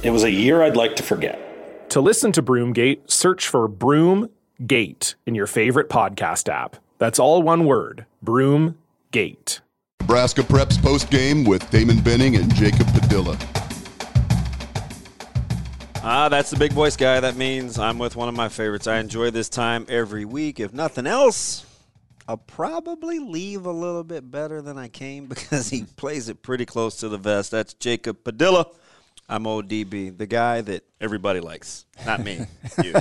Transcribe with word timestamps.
It 0.00 0.10
was 0.10 0.22
a 0.22 0.30
year 0.30 0.62
I'd 0.62 0.76
like 0.76 0.94
to 0.96 1.02
forget. 1.02 1.90
To 1.90 2.00
listen 2.00 2.30
to 2.32 2.42
Broomgate, 2.42 3.10
search 3.10 3.48
for 3.48 3.68
Broomgate 3.68 5.16
in 5.26 5.34
your 5.34 5.48
favorite 5.48 5.88
podcast 5.88 6.48
app. 6.48 6.76
That's 6.98 7.18
all 7.18 7.42
one 7.42 7.64
word 7.64 8.06
Broomgate. 8.24 9.60
Nebraska 10.00 10.42
Preps 10.42 10.80
post 10.80 11.10
game 11.10 11.44
with 11.44 11.68
Damon 11.70 12.00
Benning 12.00 12.36
and 12.36 12.54
Jacob 12.54 12.86
Padilla. 12.92 13.36
Ah, 15.96 16.28
that's 16.28 16.50
the 16.50 16.56
big 16.56 16.72
voice 16.72 16.96
guy. 16.96 17.18
That 17.18 17.34
means 17.34 17.76
I'm 17.76 17.98
with 17.98 18.14
one 18.14 18.28
of 18.28 18.36
my 18.36 18.48
favorites. 18.48 18.86
I 18.86 18.98
enjoy 18.98 19.32
this 19.32 19.48
time 19.48 19.84
every 19.88 20.24
week. 20.24 20.60
If 20.60 20.72
nothing 20.72 21.08
else, 21.08 21.66
I'll 22.28 22.36
probably 22.36 23.18
leave 23.18 23.66
a 23.66 23.72
little 23.72 24.04
bit 24.04 24.30
better 24.30 24.62
than 24.62 24.78
I 24.78 24.86
came 24.86 25.26
because 25.28 25.70
he 25.70 25.82
plays 25.96 26.28
it 26.28 26.40
pretty 26.42 26.66
close 26.66 26.98
to 26.98 27.08
the 27.08 27.18
vest. 27.18 27.50
That's 27.50 27.74
Jacob 27.74 28.22
Padilla. 28.22 28.68
I'm 29.28 29.44
ODB, 29.44 30.16
the 30.16 30.26
guy 30.26 30.62
that 30.62 30.84
everybody 31.00 31.40
likes, 31.40 31.84
not 32.06 32.24
me. 32.24 32.46
you. 32.82 32.94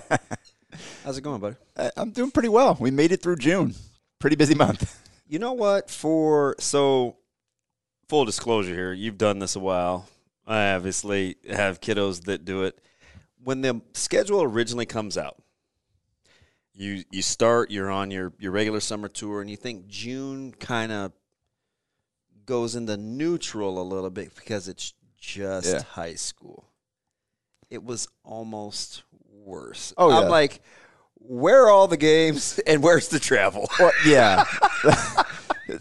How's 1.04 1.18
it 1.18 1.22
going, 1.22 1.40
buddy? 1.40 1.56
I'm 1.96 2.12
doing 2.12 2.32
pretty 2.32 2.50
well. 2.50 2.78
We 2.80 2.92
made 2.92 3.12
it 3.12 3.22
through 3.22 3.38
June. 3.38 3.74
Pretty 4.20 4.36
busy 4.36 4.56
month. 4.56 5.04
You 5.30 5.40
know 5.40 5.52
what? 5.52 5.90
For 5.90 6.56
so 6.58 7.18
full 8.08 8.24
disclosure 8.24 8.74
here, 8.74 8.94
you've 8.94 9.18
done 9.18 9.40
this 9.40 9.58
a 9.58 9.60
while. 9.60 10.08
I 10.46 10.72
obviously 10.72 11.36
have 11.50 11.82
kiddos 11.82 12.24
that 12.24 12.46
do 12.46 12.64
it. 12.64 12.80
When 13.44 13.60
the 13.60 13.82
schedule 13.94 14.42
originally 14.42 14.86
comes 14.86 15.18
out, 15.18 15.36
you 16.74 17.04
you 17.12 17.22
start, 17.22 17.72
you're 17.72 17.92
on 17.92 18.10
your 18.10 18.32
your 18.40 18.54
regular 18.54 18.80
summer 18.80 19.10
tour, 19.10 19.42
and 19.42 19.50
you 19.50 19.58
think 19.58 19.88
June 19.88 20.54
kind 20.54 20.94
of 20.94 21.12
goes 22.46 22.78
into 22.78 22.96
neutral 22.96 23.82
a 23.82 23.84
little 23.84 24.10
bit 24.10 24.34
because 24.34 24.70
it's 24.70 24.94
just 25.28 25.68
Yeah. 25.74 25.82
high 25.84 26.16
school. 26.16 26.66
It 27.70 27.84
was 27.84 28.08
almost 28.24 29.04
worse. 29.30 29.94
Oh, 29.98 30.10
yeah. 30.10 30.20
I'm 30.20 30.30
like, 30.30 30.62
where 31.16 31.66
are 31.66 31.70
all 31.70 31.88
the 31.88 31.98
games 31.98 32.60
and 32.68 32.82
where's 32.82 33.10
the 33.10 33.20
travel? 33.20 33.70
Well, 33.80 33.92
yeah. 34.06 34.46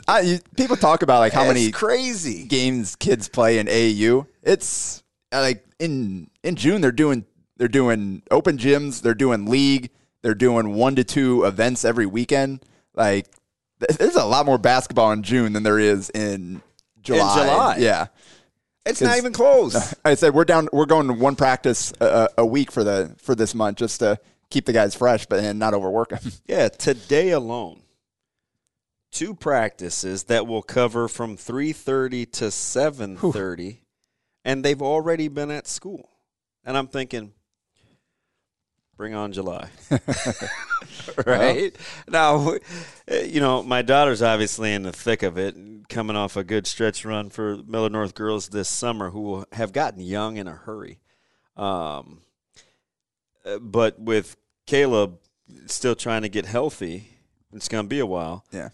I, 0.08 0.20
you, 0.20 0.38
people 0.56 0.76
talk 0.76 1.02
about 1.02 1.20
like 1.20 1.32
how 1.32 1.42
It's 1.44 1.48
many 1.54 1.70
crazy 1.70 2.44
games 2.44 2.96
kids 2.96 3.28
play 3.28 3.58
in 3.58 3.68
AU. 3.68 4.26
It's 4.42 5.04
uh, 5.32 5.40
like 5.40 5.64
in 5.78 6.28
in 6.42 6.56
June 6.56 6.80
they're 6.80 6.90
doing 6.90 7.24
they're 7.56 7.68
doing 7.68 8.22
open 8.32 8.58
gyms, 8.58 9.00
they're 9.00 9.14
doing 9.14 9.46
league, 9.46 9.90
they're 10.22 10.34
doing 10.34 10.74
one 10.74 10.96
to 10.96 11.04
two 11.04 11.44
events 11.44 11.84
every 11.84 12.04
weekend. 12.06 12.64
Like 12.96 13.28
there's 13.78 14.16
a 14.16 14.24
lot 14.24 14.44
more 14.44 14.58
basketball 14.58 15.12
in 15.12 15.22
June 15.22 15.52
than 15.52 15.62
there 15.62 15.78
is 15.78 16.10
in 16.10 16.62
July. 17.00 17.34
July. 17.44 17.76
Yeah. 17.78 18.06
It's 18.86 19.00
not 19.00 19.18
even 19.18 19.32
close. 19.32 19.94
I 20.04 20.14
said 20.14 20.32
we're 20.32 20.44
down. 20.44 20.68
We're 20.72 20.86
going 20.86 21.08
to 21.08 21.12
one 21.12 21.36
practice 21.36 21.92
a, 22.00 22.28
a 22.38 22.46
week 22.46 22.70
for 22.70 22.84
the 22.84 23.14
for 23.18 23.34
this 23.34 23.54
month 23.54 23.78
just 23.78 24.00
to 24.00 24.18
keep 24.48 24.64
the 24.64 24.72
guys 24.72 24.94
fresh, 24.94 25.26
but 25.26 25.40
and 25.40 25.58
not 25.58 25.74
overwork 25.74 26.10
them. 26.10 26.32
yeah, 26.46 26.68
today 26.68 27.30
alone, 27.30 27.82
two 29.10 29.34
practices 29.34 30.24
that 30.24 30.46
will 30.46 30.62
cover 30.62 31.08
from 31.08 31.36
three 31.36 31.72
thirty 31.72 32.24
to 32.26 32.50
seven 32.50 33.16
thirty, 33.16 33.82
and 34.44 34.64
they've 34.64 34.82
already 34.82 35.28
been 35.28 35.50
at 35.50 35.66
school. 35.66 36.10
And 36.64 36.76
I'm 36.76 36.88
thinking, 36.88 37.32
bring 38.96 39.14
on 39.14 39.32
July, 39.32 39.68
right? 41.26 41.76
Now, 42.08 42.54
you 43.10 43.40
know, 43.40 43.62
my 43.62 43.82
daughter's 43.82 44.22
obviously 44.22 44.72
in 44.72 44.82
the 44.82 44.92
thick 44.92 45.22
of 45.22 45.38
it, 45.38 45.56
coming 45.88 46.16
off 46.16 46.36
a 46.36 46.44
good 46.44 46.66
stretch 46.66 47.04
run 47.04 47.30
for 47.30 47.58
Millard 47.66 47.92
North 47.92 48.14
girls 48.14 48.48
this 48.48 48.68
summer, 48.68 49.10
who 49.10 49.44
have 49.52 49.72
gotten 49.72 50.00
young 50.00 50.36
in 50.36 50.48
a 50.48 50.52
hurry. 50.54 51.00
Um, 51.56 52.22
uh, 53.44 53.58
but 53.58 53.98
with 53.98 54.36
Caleb 54.66 55.18
still 55.66 55.94
trying 55.94 56.22
to 56.22 56.28
get 56.28 56.46
healthy, 56.46 57.10
it's 57.52 57.68
going 57.68 57.84
to 57.84 57.88
be 57.88 58.00
a 58.00 58.06
while. 58.06 58.44
Yeah. 58.52 58.70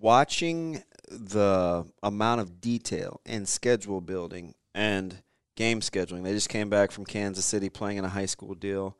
Watching 0.00 0.82
the 1.08 1.84
amount 2.02 2.40
of 2.40 2.60
detail 2.60 3.20
and 3.26 3.46
schedule 3.46 4.00
building 4.00 4.54
and 4.74 5.22
game 5.56 5.80
scheduling. 5.80 6.22
They 6.24 6.32
just 6.32 6.48
came 6.48 6.70
back 6.70 6.90
from 6.90 7.04
Kansas 7.04 7.44
City 7.44 7.68
playing 7.68 7.98
in 7.98 8.04
a 8.04 8.08
high 8.08 8.26
school 8.26 8.54
deal. 8.54 8.96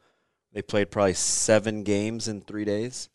They 0.53 0.63
played 0.63 0.91
probably 0.91 1.15
seven 1.15 1.83
games 1.83 2.29
in 2.29 2.41
three 2.41 2.65
days. 2.65 3.09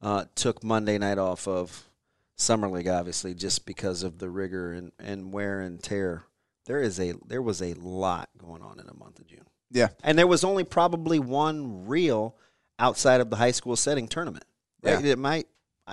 Uh, 0.00 0.26
took 0.34 0.62
Monday 0.62 0.96
night 0.98 1.18
off 1.18 1.48
of 1.48 1.88
summer 2.36 2.68
league, 2.68 2.86
obviously, 2.86 3.34
just 3.34 3.66
because 3.66 4.02
of 4.02 4.18
the 4.18 4.30
rigor 4.30 4.72
and, 4.72 4.92
and 4.98 5.32
wear 5.32 5.60
and 5.60 5.82
tear. 5.82 6.22
There 6.66 6.80
is 6.80 7.00
a 7.00 7.14
there 7.26 7.42
was 7.42 7.62
a 7.62 7.74
lot 7.74 8.28
going 8.38 8.62
on 8.62 8.78
in 8.78 8.86
the 8.86 8.94
month 8.94 9.18
of 9.18 9.26
June. 9.26 9.46
Yeah. 9.70 9.88
And 10.04 10.18
there 10.18 10.26
was 10.26 10.44
only 10.44 10.64
probably 10.64 11.18
one 11.18 11.86
real 11.86 12.36
outside 12.78 13.20
of 13.20 13.30
the 13.30 13.36
high 13.36 13.50
school 13.50 13.74
setting 13.74 14.06
tournament. 14.06 14.44
Right? 14.82 15.02
Yeah. 15.02 15.12
It 15.12 15.18
might 15.18 15.48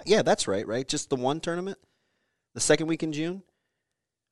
yeah, 0.05 0.21
that's 0.21 0.47
right, 0.47 0.67
right? 0.67 0.87
Just 0.87 1.09
the 1.09 1.15
one 1.15 1.39
tournament? 1.39 1.77
The 2.53 2.59
second 2.59 2.87
week 2.87 3.03
in 3.03 3.13
June? 3.13 3.43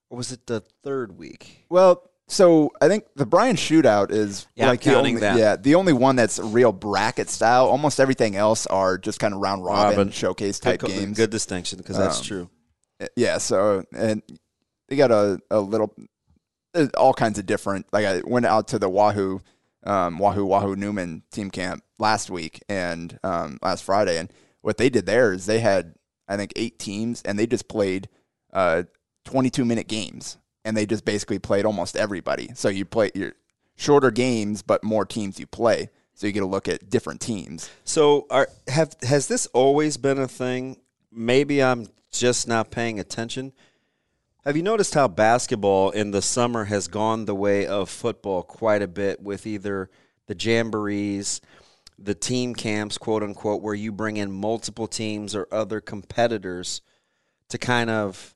Or 0.10 0.18
was 0.18 0.32
it 0.32 0.46
the 0.48 0.62
third 0.84 1.18
week? 1.18 1.66
Well, 1.70 2.10
so 2.34 2.72
I 2.82 2.88
think 2.88 3.06
the 3.16 3.26
Brian 3.26 3.56
Shootout 3.56 4.12
is 4.12 4.48
Yeah, 4.56 4.68
like 4.68 4.82
the 4.82 4.96
only, 4.96 5.16
that. 5.16 5.38
yeah 5.38 5.56
the 5.56 5.76
only 5.76 5.94
one 5.94 6.16
that's 6.16 6.40
real 6.40 6.72
bracket 6.72 7.30
style. 7.30 7.66
Almost 7.68 8.00
everything 8.00 8.36
else 8.36 8.66
are 8.68 8.98
just 8.98 9.20
kind 9.20 9.34
of 9.34 9.40
round 9.40 9.64
robin, 9.64 9.98
Robin. 9.98 10.12
showcase 10.12 10.60
type 10.60 10.80
good, 10.82 10.90
games. 10.90 11.18
Good 11.18 11.30
distinction 11.30 11.78
because 11.78 11.98
that's 11.98 12.20
Um, 12.20 12.26
true. 12.26 12.50
Yeah, 13.16 13.38
so 13.38 13.84
and 13.96 14.22
they 14.90 14.96
got 14.96 15.12
a, 15.12 15.40
a 15.52 15.60
little 15.60 15.94
all 16.98 17.14
kinds 17.14 17.38
of 17.40 17.46
different. 17.46 17.86
Like 17.94 18.06
I 18.06 18.22
went 18.26 18.46
out 18.46 18.70
to 18.70 18.80
the 18.80 18.90
Wahoo, 18.90 19.42
um, 19.86 20.18
Wahoo 20.20 20.46
Wahoo 20.46 20.76
Neumann 20.76 21.24
team 21.32 21.52
camp 21.52 21.84
last 22.00 22.30
week 22.30 22.62
and 22.70 23.20
um, 23.24 23.60
last 23.62 23.84
Friday, 23.84 24.18
and 24.18 24.32
what 24.62 24.78
they 24.78 24.90
did 24.90 25.06
there 25.06 25.34
is 25.34 25.46
they 25.46 25.60
had 25.60 25.96
I 26.28 26.38
think 26.38 26.54
eight 26.56 26.80
teams, 26.80 27.22
and 27.24 27.38
they 27.38 27.46
just 27.46 27.68
played 27.68 28.08
uh, 28.54 28.84
22 29.26 29.66
minute 29.66 29.88
games, 29.88 30.38
and 30.66 30.76
they 30.76 30.86
just 30.86 31.06
basically 31.06 31.40
played 31.40 31.66
almost 31.66 31.96
everybody. 31.96 32.50
So 32.56 32.70
you 32.70 32.86
play 32.86 33.12
your 33.14 33.34
shorter 33.76 34.12
games, 34.12 34.62
but 34.62 34.84
more 34.84 35.06
teams 35.06 35.40
you 35.40 35.48
play, 35.48 35.90
so 36.14 36.28
you 36.28 36.34
get 36.34 36.42
to 36.42 36.46
look 36.46 36.68
at 36.68 36.90
different 36.90 37.22
teams. 37.22 37.70
So, 37.84 38.28
are, 38.30 38.50
have 38.68 38.96
has 39.02 39.28
this 39.28 39.46
always 39.48 39.98
been 39.98 40.20
a 40.20 40.28
thing? 40.28 40.78
Maybe 41.12 41.62
I'm 41.62 41.88
just 42.12 42.48
not 42.48 42.72
paying 42.72 43.00
attention. 43.00 43.54
Have 44.46 44.58
you 44.58 44.64
noticed 44.64 44.94
how 44.94 45.08
basketball 45.08 45.92
in 45.92 46.12
the 46.12 46.22
summer 46.22 46.66
has 46.66 46.88
gone 46.88 47.26
the 47.26 47.36
way 47.36 47.66
of 47.66 47.90
football 47.90 48.44
quite 48.44 48.82
a 48.82 48.88
bit 48.88 49.22
with 49.22 49.48
either 49.48 49.90
the 50.28 50.36
jamborees, 50.36 51.40
the 51.98 52.14
team 52.14 52.54
camps, 52.54 52.98
quote 52.98 53.24
unquote, 53.24 53.62
where 53.62 53.74
you 53.74 53.92
bring 53.92 54.18
in 54.18 54.32
multiple 54.32 54.88
teams 54.88 55.34
or 55.34 55.48
other 55.52 55.80
competitors 55.80 56.82
to 57.50 57.58
kind 57.58 57.90
of 57.90 58.33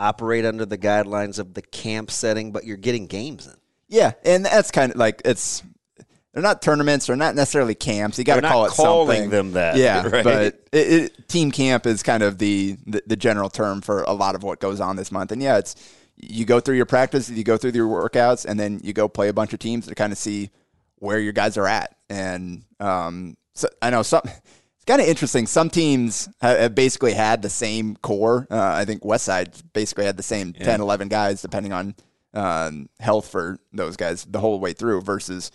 operate 0.00 0.44
under 0.44 0.66
the 0.66 0.78
guidelines 0.78 1.38
of 1.38 1.54
the 1.54 1.62
camp 1.62 2.10
setting, 2.10 2.50
but 2.50 2.64
you're 2.64 2.76
getting 2.76 3.06
games 3.06 3.46
in. 3.46 3.54
Yeah, 3.88 4.12
and 4.24 4.44
that's 4.44 4.70
kind 4.70 4.92
of 4.92 4.98
like 4.98 5.22
it's. 5.24 5.62
They're 6.32 6.42
not 6.44 6.62
tournaments. 6.62 7.06
They're 7.06 7.16
not 7.16 7.34
necessarily 7.34 7.74
camps. 7.74 8.16
You 8.16 8.22
got 8.22 8.36
to 8.36 8.40
They're 8.40 8.50
not 8.50 8.54
call 8.54 8.66
it 8.66 8.70
calling 8.70 9.16
something. 9.22 9.30
them 9.30 9.52
that, 9.52 9.76
Yeah, 9.76 10.06
right? 10.06 10.22
but 10.22 10.42
it, 10.44 10.56
it, 10.72 11.28
team 11.28 11.50
camp 11.50 11.86
is 11.86 12.04
kind 12.04 12.22
of 12.22 12.38
the, 12.38 12.76
the 12.86 13.02
the 13.04 13.16
general 13.16 13.50
term 13.50 13.80
for 13.80 14.02
a 14.02 14.12
lot 14.12 14.36
of 14.36 14.44
what 14.44 14.60
goes 14.60 14.80
on 14.80 14.94
this 14.94 15.10
month. 15.10 15.32
And 15.32 15.42
yeah, 15.42 15.58
it's 15.58 15.74
you 16.16 16.44
go 16.44 16.60
through 16.60 16.76
your 16.76 16.86
practice, 16.86 17.28
you 17.28 17.42
go 17.42 17.56
through 17.56 17.72
your 17.72 17.88
workouts, 17.88 18.44
and 18.44 18.60
then 18.60 18.80
you 18.84 18.92
go 18.92 19.08
play 19.08 19.28
a 19.28 19.32
bunch 19.32 19.52
of 19.52 19.58
teams 19.58 19.88
to 19.88 19.94
kind 19.96 20.12
of 20.12 20.18
see 20.18 20.50
where 20.96 21.18
your 21.18 21.32
guys 21.32 21.56
are 21.56 21.66
at. 21.66 21.96
And 22.08 22.62
um, 22.78 23.36
so 23.54 23.68
I 23.82 23.90
know 23.90 24.02
some 24.02 24.22
it's 24.24 24.40
kind 24.90 25.00
of 25.02 25.08
interesting. 25.08 25.46
Some 25.46 25.70
teams 25.70 26.28
have, 26.40 26.74
basically 26.74 27.12
had 27.14 27.42
the 27.42 27.48
same 27.50 27.96
core. 27.96 28.46
Uh, 28.50 28.58
I 28.60 28.84
think 28.84 29.02
Westside 29.02 29.62
basically 29.72 30.04
had 30.04 30.16
the 30.16 30.22
same 30.22 30.54
Yeah. 30.58 30.64
10, 30.64 30.80
11 30.80 31.08
guys, 31.08 31.42
depending 31.42 31.72
on 31.72 31.94
um, 32.34 32.88
health 32.98 33.28
for 33.28 33.58
those 33.72 33.96
guys 33.96 34.24
the 34.24 34.40
whole 34.40 34.58
way 34.60 34.72
through, 34.72 35.02
versus 35.02 35.50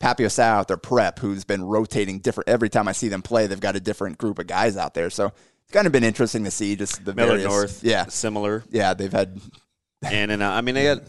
Papio 0.00 0.30
South 0.30 0.70
or 0.70 0.76
Prep, 0.76 1.18
who's 1.18 1.44
been 1.44 1.62
rotating 1.64 2.18
different. 2.20 2.48
Every 2.48 2.68
time 2.68 2.88
I 2.88 2.92
see 2.92 3.08
them 3.08 3.22
play, 3.22 3.46
they've 3.46 3.60
got 3.60 3.76
a 3.76 3.80
different 3.80 4.16
group 4.18 4.38
of 4.38 4.46
guys 4.46 4.76
out 4.76 4.94
there. 4.94 5.10
So 5.10 5.26
it's 5.26 5.72
kind 5.72 5.86
of 5.86 5.92
been 5.92 6.04
interesting 6.04 6.44
to 6.44 6.50
see 6.50 6.76
just 6.76 7.04
the 7.04 7.14
Millard 7.14 7.40
various, 7.40 7.46
North, 7.52 7.84
Yeah, 7.84 8.06
similar. 8.06 8.64
yeah, 8.70 8.94
they've 8.94 9.12
had 9.12 9.40
And 10.02 10.30
and 10.30 10.42
uh, 10.42 10.50
I 10.50 10.60
mean 10.60 10.74
they 10.74 10.84
had. 10.84 11.00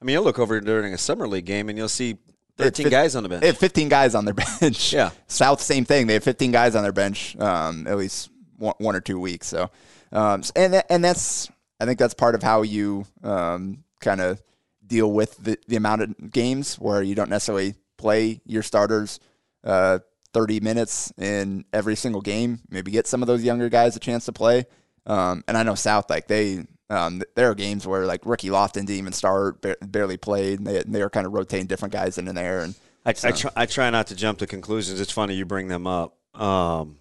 I 0.00 0.04
mean, 0.04 0.14
you'll 0.14 0.24
look 0.24 0.38
over 0.38 0.60
during 0.60 0.92
a 0.92 0.98
summer 0.98 1.26
league 1.26 1.46
game 1.46 1.68
and 1.70 1.78
you'll 1.78 1.88
see 1.88 2.18
thirteen 2.56 2.84
fif- 2.84 2.90
guys 2.90 3.16
on 3.16 3.22
the 3.22 3.28
bench. 3.28 3.40
They 3.42 3.48
have 3.48 3.58
15 3.58 3.88
guys 3.88 4.14
on 4.14 4.24
their 4.24 4.34
bench. 4.60 4.92
Yeah. 4.92 5.10
South, 5.26 5.60
same 5.60 5.84
thing. 5.84 6.06
They 6.06 6.14
have 6.14 6.24
15 6.24 6.52
guys 6.52 6.74
on 6.74 6.82
their 6.82 6.92
bench, 6.92 7.36
um, 7.38 7.86
at 7.86 7.96
least 7.96 8.30
one, 8.56 8.74
one 8.78 8.96
or 8.96 9.00
two 9.00 9.18
weeks. 9.20 9.46
So, 9.46 9.70
um, 10.12 10.42
and 10.54 10.74
that, 10.74 10.86
and 10.90 11.04
that's 11.04 11.50
I 11.80 11.84
think 11.84 11.98
that's 11.98 12.14
part 12.14 12.34
of 12.34 12.42
how 12.42 12.62
you 12.62 13.06
um, 13.22 13.84
kind 14.00 14.20
of 14.20 14.40
deal 14.86 15.10
with 15.10 15.36
the, 15.38 15.58
the 15.66 15.76
amount 15.76 16.02
of 16.02 16.30
games 16.30 16.76
where 16.76 17.02
you 17.02 17.14
don't 17.14 17.30
necessarily 17.30 17.74
play 17.96 18.40
your 18.46 18.62
starters 18.62 19.20
uh, 19.64 19.98
30 20.32 20.60
minutes 20.60 21.12
in 21.18 21.64
every 21.72 21.96
single 21.96 22.20
game. 22.20 22.60
Maybe 22.70 22.90
get 22.90 23.06
some 23.06 23.22
of 23.22 23.26
those 23.26 23.42
younger 23.42 23.68
guys 23.68 23.96
a 23.96 24.00
chance 24.00 24.26
to 24.26 24.32
play. 24.32 24.66
Um, 25.06 25.44
and 25.48 25.56
I 25.56 25.62
know 25.62 25.74
South 25.74 26.08
like 26.10 26.28
they. 26.28 26.64
Um, 26.88 27.22
there 27.34 27.50
are 27.50 27.54
games 27.54 27.86
where 27.86 28.06
like 28.06 28.24
Ricky 28.24 28.48
Lofton 28.48 28.86
didn't 28.86 28.90
even 28.90 29.12
start, 29.12 29.60
ba- 29.60 29.76
barely 29.82 30.16
played. 30.16 30.60
And 30.60 30.66
they 30.66 30.82
they 30.86 31.02
were 31.02 31.10
kind 31.10 31.26
of 31.26 31.32
rotating 31.32 31.66
different 31.66 31.92
guys 31.92 32.18
in 32.18 32.28
and 32.28 32.36
there, 32.36 32.60
and 32.60 32.74
I, 33.04 33.10
I, 33.10 33.30
try, 33.32 33.50
I 33.56 33.66
try 33.66 33.90
not 33.90 34.08
to 34.08 34.16
jump 34.16 34.38
to 34.38 34.46
conclusions. 34.46 35.00
It's 35.00 35.12
funny 35.12 35.34
you 35.34 35.44
bring 35.44 35.68
them 35.68 35.86
up. 35.86 36.16
Um, 36.34 36.98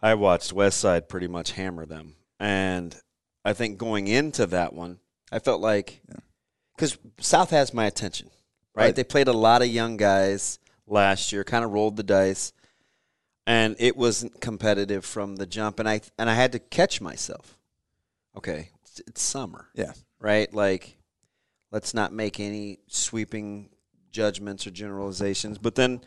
I 0.00 0.14
watched 0.14 0.52
West 0.52 0.78
Side 0.78 1.08
pretty 1.08 1.28
much 1.28 1.52
hammer 1.52 1.86
them, 1.86 2.14
and 2.40 2.94
I 3.44 3.52
think 3.52 3.78
going 3.78 4.08
into 4.08 4.46
that 4.46 4.72
one, 4.72 4.98
I 5.30 5.38
felt 5.38 5.60
like 5.60 6.02
because 6.76 6.98
South 7.20 7.50
has 7.50 7.72
my 7.72 7.86
attention, 7.86 8.30
right? 8.74 8.86
Right. 8.86 8.96
They 8.96 9.04
played 9.04 9.28
a 9.28 9.32
lot 9.32 9.62
of 9.62 9.68
young 9.68 9.96
guys 9.96 10.58
last 10.86 11.32
year, 11.32 11.44
kind 11.44 11.64
of 11.64 11.72
rolled 11.72 11.96
the 11.96 12.02
dice, 12.02 12.52
and 13.46 13.76
it 13.78 13.96
wasn't 13.96 14.40
competitive 14.40 15.04
from 15.04 15.36
the 15.36 15.46
jump. 15.46 15.78
And 15.78 15.88
I 15.88 16.00
and 16.18 16.28
I 16.28 16.34
had 16.34 16.52
to 16.52 16.58
catch 16.58 17.00
myself. 17.00 17.58
Okay, 18.36 18.70
it's, 18.98 19.08
it's 19.08 19.22
summer 19.22 19.68
yeah. 19.74 19.92
right? 20.20 20.52
Like, 20.52 20.96
let's 21.70 21.94
not 21.94 22.12
make 22.12 22.40
any 22.40 22.78
sweeping 22.86 23.70
judgments 24.10 24.66
or 24.66 24.70
generalizations. 24.70 25.58
But 25.58 25.74
then, 25.74 26.00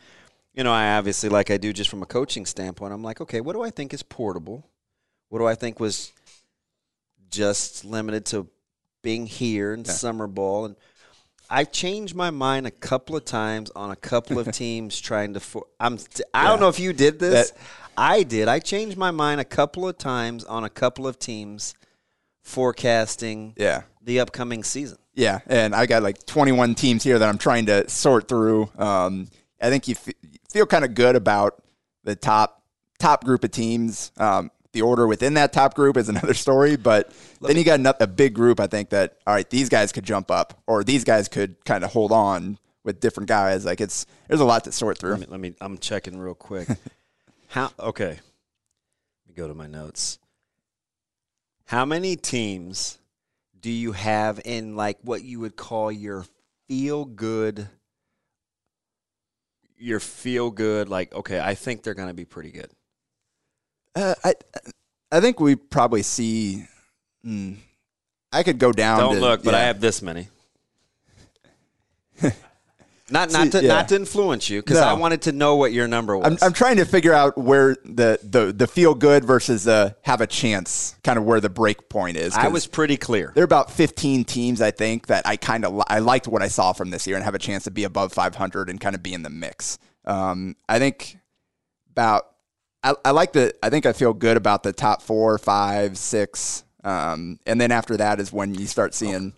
you 0.54 0.64
know, 0.64 0.72
I 0.72 0.96
obviously, 0.96 1.28
like 1.28 1.50
I 1.50 1.56
do 1.56 1.72
just 1.72 1.90
from 1.90 2.02
a 2.02 2.06
coaching 2.06 2.46
standpoint, 2.46 2.92
I'm 2.92 3.02
like, 3.02 3.20
okay, 3.20 3.40
what 3.40 3.54
do 3.54 3.62
I 3.62 3.70
think 3.70 3.94
is 3.94 4.02
portable? 4.02 4.66
What 5.28 5.38
do 5.38 5.46
I 5.46 5.54
think 5.54 5.78
was 5.78 6.12
just 7.30 7.84
limited 7.84 8.26
to 8.26 8.48
being 9.02 9.26
here 9.26 9.72
in 9.72 9.84
summer 9.84 10.26
ball? 10.26 10.64
And 10.64 10.76
I've 11.48 11.70
changed 11.70 12.14
my 12.14 12.30
mind 12.30 12.66
a 12.66 12.70
couple 12.70 13.16
of 13.16 13.24
times 13.24 13.70
on 13.76 13.90
a 13.90 13.96
couple 13.96 14.38
of 14.38 14.50
teams 14.52 15.00
trying 15.00 15.34
to. 15.34 15.40
For, 15.40 15.66
I'm. 15.78 15.98
I 16.34 16.48
don't 16.48 16.60
know 16.60 16.68
if 16.68 16.80
you 16.80 16.92
did 16.92 17.18
this. 17.18 17.50
That- 17.50 17.60
I 17.96 18.22
did. 18.22 18.48
I 18.48 18.60
changed 18.60 18.96
my 18.96 19.10
mind 19.10 19.42
a 19.42 19.44
couple 19.44 19.86
of 19.86 19.98
times 19.98 20.44
on 20.44 20.64
a 20.64 20.70
couple 20.70 21.06
of 21.06 21.18
teams 21.18 21.74
forecasting 22.42 23.54
Yeah. 23.56 23.82
the 24.02 24.20
upcoming 24.20 24.64
season. 24.64 24.98
Yeah, 25.14 25.40
and 25.46 25.74
I 25.74 25.86
got 25.86 26.02
like 26.02 26.24
21 26.26 26.74
teams 26.74 27.02
here 27.02 27.18
that 27.18 27.28
I'm 27.28 27.38
trying 27.38 27.66
to 27.66 27.88
sort 27.90 28.28
through. 28.28 28.70
Um, 28.78 29.28
I 29.60 29.68
think 29.68 29.88
you 29.88 29.94
f- 29.96 30.14
feel 30.50 30.66
kind 30.66 30.84
of 30.84 30.94
good 30.94 31.16
about 31.16 31.62
the 32.04 32.16
top 32.16 32.62
top 32.98 33.24
group 33.24 33.42
of 33.44 33.50
teams. 33.50 34.12
Um, 34.16 34.50
the 34.72 34.82
order 34.82 35.06
within 35.06 35.34
that 35.34 35.52
top 35.52 35.74
group 35.74 35.96
is 35.96 36.08
another 36.14 36.32
story, 36.32 36.76
but 36.76 37.12
then 37.42 37.56
you 37.56 37.64
got 37.64 37.80
a 38.00 38.06
big 38.06 38.34
group. 38.34 38.60
I 38.60 38.66
think 38.68 38.90
that 38.90 39.18
all 39.26 39.34
right, 39.34 39.48
these 39.50 39.68
guys 39.68 39.90
could 39.92 40.04
jump 40.04 40.30
up, 40.30 40.62
or 40.66 40.84
these 40.84 41.04
guys 41.04 41.28
could 41.28 41.62
kind 41.64 41.82
of 41.84 41.92
hold 41.92 42.12
on 42.12 42.58
with 42.84 43.00
different 43.00 43.28
guys. 43.28 43.64
Like 43.66 43.80
it's 43.80 44.06
there's 44.28 44.40
a 44.40 44.44
lot 44.44 44.64
to 44.64 44.72
sort 44.72 44.96
through. 44.98 45.10
Let 45.16 45.20
me, 45.20 45.26
let 45.28 45.40
me 45.40 45.54
I'm 45.60 45.76
checking 45.76 46.18
real 46.18 46.34
quick. 46.34 46.68
How 47.48 47.72
okay. 47.80 48.10
Let 49.26 49.28
me 49.28 49.34
go 49.34 49.48
to 49.48 49.54
my 49.54 49.66
notes. 49.66 50.18
How 51.70 51.84
many 51.84 52.16
teams 52.16 52.98
do 53.60 53.70
you 53.70 53.92
have 53.92 54.40
in 54.44 54.74
like 54.74 54.98
what 55.02 55.22
you 55.22 55.38
would 55.38 55.54
call 55.54 55.92
your 55.92 56.24
feel 56.66 57.04
good 57.04 57.68
your 59.78 60.00
feel 60.00 60.50
good 60.50 60.88
like 60.88 61.14
okay, 61.14 61.38
I 61.38 61.54
think 61.54 61.84
they're 61.84 61.94
going 61.94 62.08
to 62.08 62.14
be 62.14 62.24
pretty 62.24 62.50
good. 62.50 62.72
Uh, 63.94 64.16
I 64.24 64.34
I 65.12 65.20
think 65.20 65.38
we 65.38 65.54
probably 65.54 66.02
see. 66.02 66.64
hmm, 67.22 67.52
I 68.32 68.42
could 68.42 68.58
go 68.58 68.72
down. 68.72 68.98
Don't 68.98 69.14
to- 69.14 69.20
look, 69.20 69.44
but 69.44 69.54
I 69.54 69.60
have 69.60 69.80
this 69.80 70.02
many. 70.02 70.26
not 73.10 73.30
not 73.30 73.44
See, 73.44 73.50
to 73.50 73.62
yeah. 73.62 73.68
not 73.68 73.88
to 73.88 73.96
influence 73.96 74.48
you 74.48 74.62
because 74.62 74.78
I 74.78 74.92
wanted 74.92 75.22
to 75.22 75.32
know 75.32 75.56
what 75.56 75.72
your 75.72 75.88
number 75.88 76.16
was. 76.16 76.26
I'm, 76.26 76.38
I'm 76.42 76.52
trying 76.52 76.76
to 76.76 76.84
figure 76.84 77.12
out 77.12 77.36
where 77.36 77.76
the, 77.84 78.18
the, 78.22 78.52
the 78.52 78.66
feel 78.66 78.94
good 78.94 79.24
versus 79.24 79.64
the 79.64 79.96
have 80.02 80.20
a 80.20 80.26
chance, 80.26 80.96
kind 81.02 81.18
of 81.18 81.24
where 81.24 81.40
the 81.40 81.50
break 81.50 81.88
point 81.88 82.16
is. 82.16 82.34
I 82.34 82.48
was 82.48 82.66
pretty 82.66 82.96
clear. 82.96 83.32
There 83.34 83.42
are 83.42 83.44
about 83.44 83.70
15 83.70 84.24
teams, 84.24 84.60
I 84.60 84.70
think, 84.70 85.08
that 85.08 85.26
I 85.26 85.36
kind 85.36 85.64
of 85.64 85.74
li- 85.74 85.84
I 85.88 85.98
liked 85.98 86.28
what 86.28 86.42
I 86.42 86.48
saw 86.48 86.72
from 86.72 86.90
this 86.90 87.06
year 87.06 87.16
and 87.16 87.24
have 87.24 87.34
a 87.34 87.38
chance 87.38 87.64
to 87.64 87.70
be 87.70 87.84
above 87.84 88.12
500 88.12 88.70
and 88.70 88.80
kind 88.80 88.94
of 88.94 89.02
be 89.02 89.12
in 89.12 89.22
the 89.22 89.30
mix. 89.30 89.78
Um, 90.04 90.56
I 90.68 90.78
think 90.78 91.18
about 91.90 92.26
I, 92.82 92.94
I 93.04 93.10
like 93.10 93.32
the 93.32 93.54
I 93.62 93.70
think 93.70 93.86
I 93.86 93.92
feel 93.92 94.12
good 94.12 94.36
about 94.36 94.62
the 94.62 94.72
top 94.72 95.02
four, 95.02 95.36
five, 95.38 95.98
six, 95.98 96.64
um, 96.84 97.38
and 97.46 97.60
then 97.60 97.70
after 97.72 97.96
that 97.96 98.20
is 98.20 98.32
when 98.32 98.54
you 98.54 98.66
start 98.66 98.94
seeing 98.94 99.34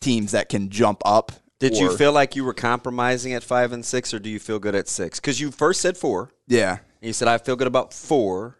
teams 0.00 0.32
that 0.32 0.48
can 0.48 0.70
jump 0.70 1.02
up. 1.04 1.32
Did 1.58 1.76
you 1.76 1.96
feel 1.96 2.12
like 2.12 2.36
you 2.36 2.44
were 2.44 2.52
compromising 2.54 3.32
at 3.32 3.42
five 3.42 3.72
and 3.72 3.84
six, 3.84 4.12
or 4.12 4.18
do 4.18 4.28
you 4.28 4.38
feel 4.38 4.58
good 4.58 4.74
at 4.74 4.88
six? 4.88 5.18
Because 5.18 5.40
you 5.40 5.50
first 5.50 5.80
said 5.80 5.96
four. 5.96 6.30
Yeah, 6.46 6.72
And 7.00 7.08
you 7.08 7.12
said 7.12 7.28
I 7.28 7.38
feel 7.38 7.56
good 7.56 7.66
about 7.66 7.94
four, 7.94 8.58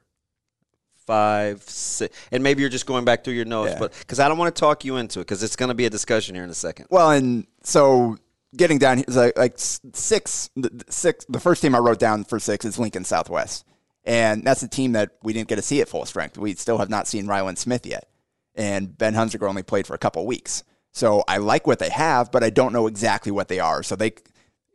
five, 1.06 1.62
six, 1.62 2.16
and 2.32 2.42
maybe 2.42 2.60
you're 2.62 2.70
just 2.70 2.86
going 2.86 3.04
back 3.04 3.22
through 3.22 3.34
your 3.34 3.44
notes, 3.44 3.72
Yeah. 3.72 3.78
but 3.78 3.92
because 3.98 4.18
I 4.18 4.28
don't 4.28 4.38
want 4.38 4.54
to 4.54 4.58
talk 4.58 4.84
you 4.84 4.96
into 4.96 5.20
it, 5.20 5.24
because 5.24 5.42
it's 5.42 5.56
going 5.56 5.68
to 5.68 5.74
be 5.74 5.86
a 5.86 5.90
discussion 5.90 6.34
here 6.34 6.44
in 6.44 6.50
a 6.50 6.54
second. 6.54 6.86
Well, 6.90 7.10
and 7.10 7.46
so 7.62 8.16
getting 8.56 8.78
down 8.78 8.96
here 8.98 9.04
like, 9.08 9.36
like 9.38 9.54
six, 9.58 10.50
six. 10.88 11.24
The 11.28 11.40
first 11.40 11.62
team 11.62 11.74
I 11.74 11.78
wrote 11.78 11.98
down 11.98 12.24
for 12.24 12.40
six 12.40 12.64
is 12.64 12.78
Lincoln 12.78 13.04
Southwest, 13.04 13.64
and 14.04 14.42
that's 14.44 14.62
a 14.62 14.68
team 14.68 14.92
that 14.92 15.10
we 15.22 15.32
didn't 15.32 15.48
get 15.48 15.56
to 15.56 15.62
see 15.62 15.80
at 15.80 15.88
full 15.88 16.06
strength. 16.06 16.38
We 16.38 16.54
still 16.54 16.78
have 16.78 16.90
not 16.90 17.06
seen 17.06 17.26
Ryland 17.26 17.58
Smith 17.58 17.84
yet, 17.86 18.08
and 18.54 18.96
Ben 18.96 19.14
Hunziker 19.14 19.48
only 19.48 19.62
played 19.62 19.86
for 19.86 19.94
a 19.94 19.98
couple 19.98 20.24
weeks. 20.26 20.64
So 20.96 21.22
I 21.28 21.36
like 21.36 21.66
what 21.66 21.78
they 21.78 21.90
have, 21.90 22.32
but 22.32 22.42
I 22.42 22.48
don't 22.48 22.72
know 22.72 22.86
exactly 22.86 23.30
what 23.30 23.48
they 23.48 23.60
are. 23.60 23.82
So 23.82 23.96
they 23.96 24.14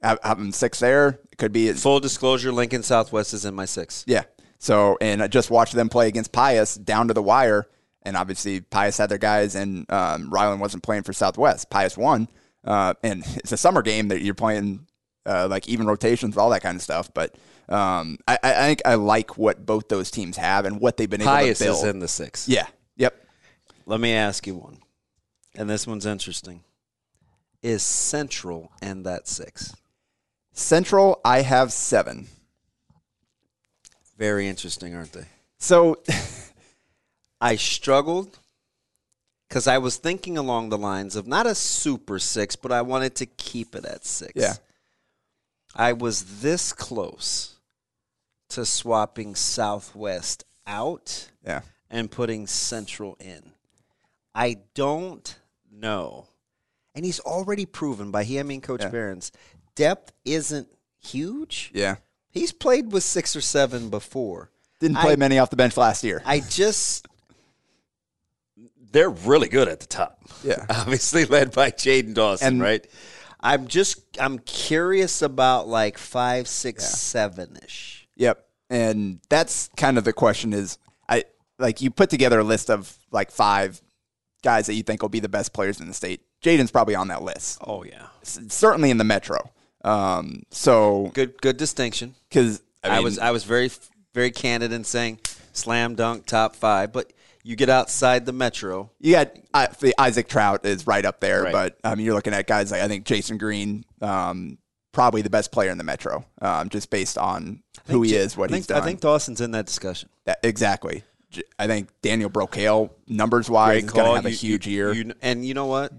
them 0.03 0.51
six 0.51 0.79
there. 0.79 1.19
It 1.31 1.39
could 1.39 1.51
be 1.51 1.73
Full 1.73 1.99
disclosure: 1.99 2.51
Lincoln 2.51 2.83
Southwest 2.83 3.33
is 3.33 3.43
in 3.43 3.55
my 3.55 3.65
six. 3.65 4.03
yeah. 4.05 4.25
So, 4.59 4.99
and 5.01 5.23
I 5.23 5.27
just 5.27 5.49
watched 5.49 5.73
them 5.73 5.89
play 5.89 6.07
against 6.07 6.31
Pius 6.31 6.75
down 6.75 7.07
to 7.07 7.15
the 7.15 7.23
wire. 7.23 7.67
And 8.03 8.15
obviously, 8.15 8.61
Pius 8.61 8.99
had 8.99 9.09
their 9.09 9.17
guys, 9.17 9.55
and 9.55 9.91
um, 9.91 10.29
Ryland 10.29 10.61
wasn't 10.61 10.83
playing 10.83 11.01
for 11.01 11.13
Southwest. 11.13 11.71
Pius 11.71 11.97
won. 11.97 12.27
Uh, 12.63 12.93
and 13.01 13.23
it's 13.37 13.51
a 13.51 13.57
summer 13.57 13.81
game 13.81 14.09
that 14.09 14.21
you're 14.21 14.35
playing 14.35 14.85
uh, 15.25 15.47
like 15.49 15.67
even 15.67 15.87
rotations, 15.87 16.37
all 16.37 16.51
that 16.51 16.61
kind 16.61 16.75
of 16.75 16.83
stuff. 16.83 17.11
But 17.15 17.35
um, 17.67 18.19
I, 18.27 18.37
I 18.43 18.53
think 18.67 18.81
I 18.85 18.93
like 18.93 19.39
what 19.39 19.65
both 19.65 19.87
those 19.87 20.11
teams 20.11 20.37
have 20.37 20.65
and 20.65 20.79
what 20.79 20.97
they've 20.97 21.09
been 21.09 21.21
Pius 21.21 21.43
able 21.43 21.55
to 21.55 21.63
build. 21.63 21.75
Pius 21.77 21.83
is 21.83 21.89
in 21.89 21.99
the 21.99 22.07
six. 22.07 22.47
yeah. 22.47 22.67
Yep. 22.97 23.15
Let 23.87 23.99
me 23.99 24.13
ask 24.13 24.45
you 24.45 24.53
one, 24.53 24.77
and 25.55 25.69
this 25.69 25.85
one's 25.85 26.05
interesting. 26.05 26.63
Is 27.61 27.83
Central 27.83 28.71
and 28.81 29.05
that 29.05 29.27
six? 29.27 29.75
Central, 30.53 31.21
I 31.23 31.41
have 31.41 31.71
seven. 31.71 32.27
Very 34.17 34.47
interesting, 34.47 34.95
aren't 34.95 35.13
they? 35.13 35.25
So, 35.57 36.01
I 37.41 37.55
struggled 37.55 38.37
because 39.47 39.67
I 39.67 39.79
was 39.79 39.97
thinking 39.97 40.37
along 40.37 40.69
the 40.69 40.77
lines 40.77 41.15
of 41.15 41.27
not 41.27 41.45
a 41.45 41.55
super 41.55 42.19
six, 42.19 42.55
but 42.55 42.71
I 42.71 42.83
wanted 42.83 43.15
to 43.15 43.25
keep 43.25 43.75
it 43.75 43.83
at 43.83 44.05
six. 44.05 44.33
Yeah. 44.35 44.53
I 45.75 45.93
was 45.93 46.41
this 46.41 46.71
close 46.71 47.55
to 48.49 48.65
swapping 48.65 49.35
Southwest 49.35 50.45
out 50.67 51.29
yeah. 51.45 51.61
and 51.89 52.11
putting 52.11 52.47
Central 52.47 53.17
in. 53.19 53.51
I 54.33 54.57
don't 54.73 55.37
know. 55.71 56.27
And 56.95 57.05
he's 57.05 57.19
already 57.21 57.65
proven 57.65 58.11
by 58.11 58.23
he, 58.23 58.39
I 58.39 58.43
mean 58.43 58.61
Coach 58.61 58.81
Yeah. 58.81 58.89
Barron's, 58.89 59.31
depth 59.75 60.11
isn't 60.25 60.67
huge. 60.99 61.71
Yeah. 61.73 61.95
He's 62.29 62.51
played 62.51 62.91
with 62.91 63.03
six 63.03 63.35
or 63.35 63.41
seven 63.41 63.89
before. 63.89 64.51
Didn't 64.79 64.97
play 64.97 65.13
I- 65.13 65.17
many 65.17 65.37
off 65.39 65.49
the 65.49 65.55
bench 65.55 65.77
last 65.77 66.03
year. 66.03 66.21
I 66.25 66.39
just 66.39 67.07
they're 68.91 69.09
really 69.09 69.47
good 69.47 69.67
at 69.67 69.79
the 69.79 69.85
top. 69.87 70.19
Yeah. 70.43 70.65
Obviously 70.69 71.25
led 71.25 71.51
by 71.51 71.71
Jaden 71.71 72.13
Dawson, 72.13 72.47
And- 72.47 72.61
right? 72.61 72.85
I'm 73.43 73.67
just 73.67 74.01
I'm 74.19 74.37
curious 74.39 75.23
about 75.23 75.67
like 75.67 75.97
five, 75.97 76.47
six, 76.47 76.85
seven 76.87 77.57
ish. 77.65 78.07
Yep. 78.15 78.45
and 78.69 79.19
that's 79.29 79.69
kind 79.77 79.97
of 79.97 80.03
the 80.03 80.13
question 80.13 80.53
is 80.53 80.77
I 81.09 81.23
like 81.57 81.81
you 81.81 81.89
put 81.89 82.09
together 82.11 82.39
a 82.39 82.43
list 82.43 82.69
of 82.69 82.95
like 83.11 83.31
five 83.31 83.81
guys 84.43 84.65
that 84.67 84.73
you 84.73 84.83
think 84.83 85.01
will 85.01 85.09
be 85.09 85.19
the 85.19 85.29
best 85.29 85.53
players 85.53 85.79
in 85.79 85.87
the 85.87 85.93
state. 85.93 86.21
Jaden's 86.43 86.71
probably 86.71 86.95
on 86.95 87.07
that 87.09 87.21
list. 87.21 87.59
Oh 87.65 87.83
yeah, 87.83 88.07
S- 88.21 88.39
certainly 88.49 88.89
in 88.91 88.97
the 88.97 89.03
Metro. 89.03 89.51
Um, 89.83 90.43
so 90.51 91.11
good 91.13 91.41
good 91.41 91.57
distinction. 91.57 92.15
because 92.29 92.61
I, 92.83 92.99
was 92.99 93.17
I 93.19 93.31
was 93.31 93.43
very 93.43 93.69
very 94.13 94.31
candid 94.31 94.71
in 94.71 94.83
saying 94.83 95.19
slam 95.53 95.95
dunk 95.95 96.25
top 96.25 96.55
five, 96.55 96.91
but 96.91 97.11
you 97.43 97.55
get 97.55 97.69
outside 97.69 98.25
the 98.27 98.31
metro. 98.33 98.91
you 98.99 99.13
got 99.13 99.31
I, 99.53 99.67
the 99.79 99.93
Isaac 99.99 100.27
Traudt 100.27 100.63
is 100.65 100.85
right 100.85 101.03
up 101.05 101.19
there, 101.19 101.43
Right. 101.43 101.51
but 101.51 101.77
um, 101.83 101.99
you're 101.99 102.13
looking 102.13 102.33
at 102.33 102.45
guys 102.45 102.71
like 102.71 102.81
I 102.81 102.87
think 102.87 103.05
Jasen 103.05 103.39
Green, 103.39 103.83
um, 104.01 104.59
probably 104.91 105.23
the 105.23 105.29
best 105.31 105.51
player 105.51 105.71
in 105.71 105.79
the 105.79 105.83
Metro, 105.83 106.23
um, 106.41 106.69
just 106.69 106.91
based 106.91 107.17
on 107.17 107.63
who 107.87 108.03
he 108.03 108.13
Ja- 108.13 108.19
is, 108.19 108.37
what 108.37 108.51
I 108.51 108.55
he's 108.57 108.67
think, 108.67 108.77
done. 108.77 108.81
I 108.83 108.85
think 108.85 109.01
Dawson's 109.01 109.41
in 109.41 109.51
that 109.51 109.65
discussion. 109.65 110.09
That- 110.25 110.39
exactly. 110.43 111.03
I 111.57 111.67
think 111.67 111.89
Daniel 112.01 112.29
Brocale, 112.29 112.89
numbers 113.07 113.49
wise, 113.49 113.83
is 113.83 113.91
going 113.91 114.05
to 114.07 114.15
have 114.15 114.25
a 114.25 114.29
huge 114.29 114.67
you- 114.67 114.73
year. 114.73 114.93
you- 114.93 115.13
and 115.21 115.45
you 115.45 115.53
know 115.53 115.67
what? 115.67 115.93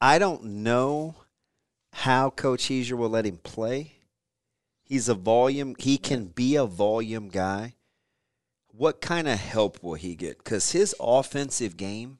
I 0.00 0.18
don't 0.18 0.44
know 0.62 1.14
how 1.92 2.30
Coach 2.30 2.64
Heesier 2.64 2.92
will 2.98 3.08
let 3.08 3.24
him 3.24 3.38
play. 3.38 3.92
He's 4.82 5.08
a 5.08 5.14
volume. 5.14 5.74
He 5.78 5.96
can 5.96 6.26
be 6.26 6.56
a 6.56 6.66
volume 6.66 7.28
guy. 7.28 7.74
What 8.68 9.00
kind 9.00 9.28
of 9.28 9.38
help 9.38 9.82
will 9.82 9.94
he 9.94 10.14
get? 10.16 10.38
Because 10.38 10.72
his 10.72 10.94
offensive 11.00 11.76
game 11.76 12.18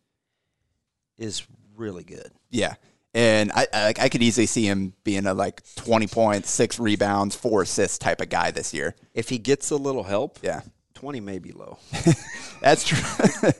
is 1.19 1.47
really 1.77 2.05
good. 2.05 2.31
Yeah. 2.51 2.75
And 3.13 3.53
I, 3.53 3.67
I 3.73 3.95
I 4.01 4.09
could 4.09 4.23
easily 4.23 4.47
see 4.47 4.65
him 4.65 4.93
being 5.05 5.27
a 5.27 5.35
like 5.35 5.63
twenty 5.77 6.07
points, 6.09 6.51
six 6.51 6.79
rebounds, 6.81 7.37
four 7.37 7.63
assists 7.63 7.99
type 7.99 8.21
of 8.21 8.29
guy 8.29 8.51
this 8.51 8.73
year. 8.75 8.97
If 9.15 9.29
he 9.29 9.39
gets 9.39 9.71
a 9.71 9.77
little 9.77 10.03
help, 10.05 10.39
Yeah, 10.43 10.63
twenty 10.95 11.21
may 11.21 11.39
be 11.39 11.53
low. 11.53 11.79
that's 12.61 12.85
true. 12.85 12.99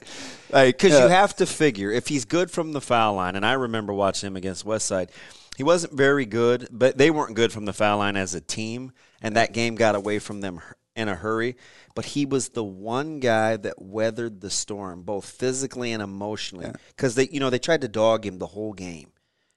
like 0.51 0.77
Because 0.77 0.93
uh, 0.93 1.03
you 1.03 1.09
have 1.09 1.35
to 1.37 1.45
figure 1.45 1.91
if 1.91 2.07
he's 2.07 2.25
good 2.25 2.49
from 2.49 2.71
the 2.71 2.81
foul 2.81 3.15
line, 3.15 3.35
and 3.35 3.45
I 3.45 3.53
remember 3.53 3.93
watching 3.93 4.27
him 4.27 4.35
against 4.35 4.65
Westside, 4.65 5.09
he 5.55 5.63
wasn't 5.63 5.93
very 5.93 6.25
good, 6.25 6.67
but 6.71 6.97
they 6.97 7.11
weren't 7.11 7.35
good 7.35 7.51
from 7.51 7.65
the 7.65 7.73
foul 7.73 7.99
line 7.99 8.17
as 8.17 8.33
a 8.33 8.41
team, 8.41 8.91
and 9.21 9.35
that 9.35 9.53
game 9.53 9.75
got 9.75 9.95
away 9.95 10.19
from 10.19 10.41
them 10.41 10.59
in 10.95 11.07
a 11.07 11.15
hurry. 11.15 11.55
But 11.93 12.05
he 12.05 12.25
was 12.25 12.49
the 12.49 12.63
one 12.63 13.19
guy 13.19 13.57
that 13.57 13.81
weathered 13.81 14.41
the 14.41 14.49
storm, 14.49 15.03
both 15.03 15.29
physically 15.29 15.91
and 15.93 16.03
emotionally, 16.03 16.71
because 16.89 17.15
they, 17.15 17.29
you 17.29 17.39
know, 17.39 17.49
they 17.49 17.59
tried 17.59 17.81
to 17.81 17.87
dog 17.87 18.25
him 18.25 18.37
the 18.37 18.47
whole 18.47 18.73
game, 18.73 19.11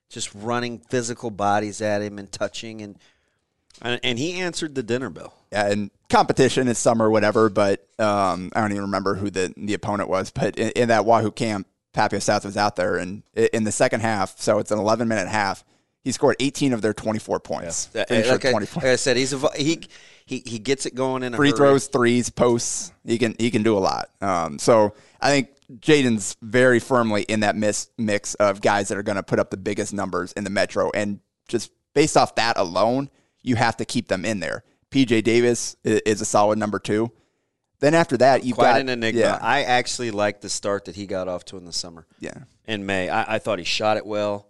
just 0.08 0.32
running 0.34 0.78
physical 0.78 1.30
bodies 1.30 1.80
at 1.80 2.02
him 2.02 2.18
and 2.18 2.30
touching, 2.30 2.80
and 2.80 2.96
and, 3.82 4.00
and 4.02 4.18
he 4.18 4.34
answered 4.40 4.74
the 4.74 4.82
dinner 4.82 5.10
bell. 5.10 5.34
yeah, 5.52 5.66
and 5.68 5.90
competition 6.08 6.68
is 6.68 6.78
summer, 6.78 7.10
whatever. 7.10 7.48
But 7.48 7.86
um, 7.98 8.50
I 8.54 8.60
don't 8.60 8.72
even 8.72 8.82
remember 8.82 9.14
who 9.14 9.30
the 9.30 9.52
the 9.56 9.74
opponent 9.74 10.08
was. 10.08 10.30
But 10.30 10.58
in, 10.58 10.70
in 10.70 10.88
that 10.88 11.04
Wahoo 11.04 11.30
camp, 11.30 11.66
Papio 11.94 12.20
South 12.22 12.44
was 12.44 12.56
out 12.56 12.76
there, 12.76 12.96
and 12.96 13.22
in 13.34 13.64
the 13.64 13.72
second 13.72 14.00
half, 14.00 14.38
so 14.38 14.58
it's 14.58 14.70
an 14.70 14.78
eleven 14.78 15.08
minute 15.08 15.28
half. 15.28 15.64
He 16.04 16.12
scored 16.12 16.36
18 16.40 16.72
of 16.72 16.80
their 16.80 16.94
24 16.94 17.40
points. 17.40 17.94
Uh, 17.94 18.04
Finished 18.08 18.30
with 18.30 18.44
Like 18.44 18.44
I, 18.46 18.50
20 18.52 18.66
like 18.76 18.84
I 18.84 18.96
said, 18.96 19.16
he's 19.18 19.34
a, 19.34 19.50
he 19.56 19.80
he 20.24 20.42
he 20.46 20.58
gets 20.58 20.86
it 20.86 20.94
going 20.94 21.22
in 21.22 21.34
a 21.34 21.36
free 21.36 21.50
hurry. 21.50 21.56
throws, 21.58 21.86
threes, 21.88 22.30
posts. 22.30 22.92
He 23.04 23.18
can 23.18 23.34
he 23.38 23.50
can 23.50 23.62
do 23.62 23.76
a 23.76 23.80
lot. 23.80 24.08
Um, 24.22 24.58
so 24.58 24.94
I 25.20 25.30
think 25.30 25.48
Jaden's 25.80 26.36
very 26.40 26.78
firmly 26.78 27.22
in 27.22 27.40
that 27.40 27.56
mix 27.56 27.88
mix 27.98 28.34
of 28.36 28.62
guys 28.62 28.88
that 28.88 28.96
are 28.96 29.02
going 29.02 29.16
to 29.16 29.22
put 29.22 29.38
up 29.38 29.50
the 29.50 29.58
biggest 29.58 29.92
numbers 29.92 30.32
in 30.32 30.44
the 30.44 30.50
Metro, 30.50 30.90
and 30.94 31.20
just 31.46 31.72
based 31.94 32.16
off 32.16 32.36
that 32.36 32.56
alone, 32.56 33.10
you 33.48 33.56
have 33.56 33.76
to 33.78 33.84
keep 33.84 34.08
them 34.08 34.24
in 34.24 34.40
there. 34.40 34.62
PJ 34.90 35.24
Davis 35.24 35.76
is 35.84 36.20
a 36.20 36.24
solid 36.24 36.58
number 36.58 36.78
two. 36.78 37.10
Then 37.80 37.94
after 37.94 38.16
that, 38.18 38.44
you 38.44 38.54
quite 38.54 38.72
got 38.72 38.80
an 38.80 38.88
enigma. 38.88 39.20
Yeah, 39.20 39.38
I 39.40 39.62
actually 39.62 40.10
like 40.10 40.40
the 40.40 40.48
start 40.48 40.86
that 40.86 40.96
he 40.96 41.06
got 41.06 41.28
off 41.28 41.44
to 41.46 41.56
in 41.56 41.64
the 41.64 41.72
summer. 41.72 42.06
yeah. 42.20 42.34
In 42.66 42.84
May, 42.84 43.08
I, 43.08 43.36
I 43.36 43.38
thought 43.38 43.58
he 43.58 43.64
shot 43.64 43.96
it 43.96 44.04
well. 44.04 44.46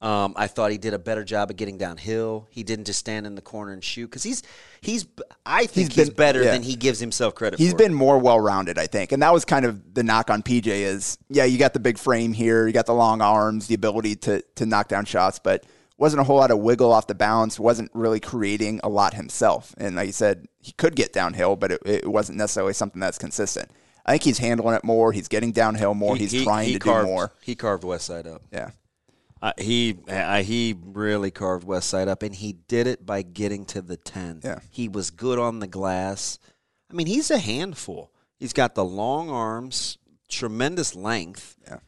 Um, 0.00 0.32
I 0.36 0.46
thought 0.46 0.70
he 0.70 0.78
did 0.78 0.94
a 0.94 0.98
better 0.98 1.24
job 1.24 1.50
of 1.50 1.56
getting 1.56 1.76
downhill. 1.76 2.46
He 2.50 2.62
didn't 2.62 2.84
just 2.86 3.00
stand 3.00 3.26
in 3.26 3.34
the 3.34 3.42
corner 3.42 3.72
and 3.72 3.82
shoot 3.82 4.06
because 4.06 4.22
he's 4.22 4.42
he's. 4.80 5.06
I 5.44 5.66
think 5.66 5.88
He's 5.88 5.96
he's, 5.96 6.06
been- 6.10 6.14
better 6.16 6.42
yeah. 6.44 6.52
than 6.52 6.62
he 6.62 6.76
gives 6.76 7.00
himself 7.00 7.34
credit. 7.34 7.58
He's 7.58 7.72
for. 7.72 7.78
been 7.78 7.92
more 7.92 8.18
well 8.18 8.38
rounded, 8.38 8.78
I 8.78 8.86
think. 8.86 9.10
And 9.12 9.20
that 9.22 9.32
was 9.34 9.44
kind 9.44 9.66
of 9.66 9.92
the 9.94 10.04
knock 10.04 10.30
on 10.30 10.42
PJ 10.42 10.66
is 10.68 11.18
yeah, 11.28 11.44
you 11.44 11.58
got 11.58 11.72
the 11.74 11.80
big 11.80 11.98
frame 11.98 12.32
here, 12.32 12.66
you 12.66 12.72
got 12.72 12.86
the 12.86 12.94
long 12.94 13.20
arms, 13.20 13.66
the 13.66 13.74
ability 13.74 14.14
to 14.16 14.40
to 14.54 14.64
knock 14.66 14.86
down 14.88 15.04
shots, 15.04 15.40
but 15.42 15.64
wasn't 15.98 16.20
a 16.20 16.24
whole 16.24 16.36
lot 16.36 16.50
of 16.50 16.58
wiggle 16.60 16.92
off 16.92 17.06
the 17.06 17.14
bounce, 17.14 17.58
wasn't 17.60 17.90
really 17.92 18.20
creating 18.20 18.80
a 18.82 18.88
lot 18.88 19.14
himself. 19.14 19.74
And 19.78 19.96
like 19.96 20.06
you 20.06 20.12
said, 20.12 20.46
he 20.60 20.72
could 20.72 20.96
get 20.96 21.12
downhill, 21.12 21.56
but 21.56 21.72
it, 21.72 21.82
it 21.84 22.06
wasn't 22.10 22.38
necessarily 22.38 22.72
something 22.72 23.00
that's 23.00 23.18
consistent. 23.18 23.70
I 24.06 24.12
think 24.12 24.22
he's 24.22 24.38
handling 24.38 24.74
it 24.76 24.84
more, 24.84 25.12
he's 25.12 25.28
getting 25.28 25.52
downhill 25.52 25.92
more, 25.94 26.14
He- 26.16 26.22
he's 26.22 26.32
he- 26.32 26.44
trying 26.44 26.68
he 26.68 26.72
to 26.74 26.78
carved, 26.78 27.06
do 27.06 27.12
more. 27.12 27.32
He 27.42 27.54
carved 27.54 27.84
West 27.84 28.06
Side 28.06 28.26
up. 28.26 28.42
Yeah. 28.50 28.70
Uh, 29.40 29.52
he 29.58 29.96
uh, 30.08 30.42
he 30.42 30.74
really 30.84 31.30
carved 31.30 31.62
West 31.64 31.88
Side 31.90 32.08
up, 32.08 32.22
and 32.24 32.34
he 32.34 32.54
did 32.54 32.86
it 32.88 33.06
by 33.06 33.22
getting 33.22 33.64
to 33.66 33.80
the 33.80 33.96
ten. 33.96 34.40
Yeah. 34.42 34.58
he 34.70 34.88
was 34.88 35.10
good 35.10 35.38
on 35.38 35.60
the 35.60 35.68
glass. 35.68 36.40
I 36.90 36.94
mean, 36.94 37.06
he's 37.06 37.30
a 37.30 37.38
handful. 37.38 38.10
He's 38.36 38.52
got 38.52 38.74
the 38.74 38.84
long 38.84 39.30
arms, 39.30 39.98
tremendous 40.28 40.96
length. 40.96 41.56
Yeah. 41.68 41.78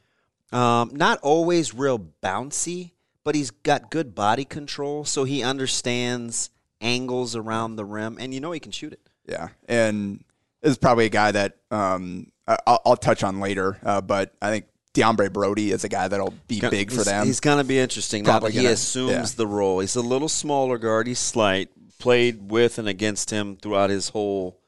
Um, 0.52 0.90
not 0.93 1.19
always 1.23 1.75
real 1.75 1.99
bouncy, 2.23 2.93
but 3.25 3.35
he's 3.35 3.50
got 3.50 3.91
good 3.91 4.15
body 4.15 4.45
control, 4.45 5.05
so 5.05 5.25
he 5.25 5.43
understands 5.43 6.50
angles 6.81 7.37
around 7.37 7.77
the 7.77 7.85
rim, 7.85 8.17
and 8.21 8.33
you 8.33 8.41
know 8.41 8.53
he 8.53 8.61
can 8.61 8.73
shoot 8.73 8.93
it. 8.93 9.00
Yeah, 9.27 9.49
and 9.69 10.25
this 10.62 10.73
is 10.73 10.79
probably 10.79 11.07
a 11.07 11.11
guy 11.11 11.33
that 11.33 11.59
um, 11.71 12.33
I'll, 12.47 12.81
I'll 12.85 12.97
touch 12.97 13.23
on 13.23 13.41
later. 13.41 13.79
Uh, 13.83 14.00
but 14.00 14.35
I 14.43 14.50
think 14.50 14.67
DeAndre 14.95 15.33
Brody 15.33 15.71
is 15.71 15.85
a 15.85 15.89
guy 15.89 16.09
that'll 16.09 16.35
be 16.49 16.61
big 16.61 16.91
for 16.91 17.05
them. 17.05 17.27
He's 17.27 17.41
going 17.41 17.59
to 17.59 17.65
be 17.65 17.79
interesting 17.79 18.25
now 18.25 18.33
Probably 18.33 18.53
he 18.53 18.59
gonna- 18.62 18.71
assumes 18.71 19.11
yeah. 19.33 19.37
the 19.37 19.47
role. 19.47 19.81
He's 19.81 19.97
a 19.97 20.00
little 20.03 20.29
smaller 20.29 20.79
guard. 20.79 21.07
He's 21.07 21.19
slight. 21.19 21.69
Played 21.99 22.50
with 22.50 22.79
and 22.79 22.89
against 22.89 23.31
him 23.31 23.57
throughout 23.57 23.91
his 23.91 24.09
whole 24.09 24.59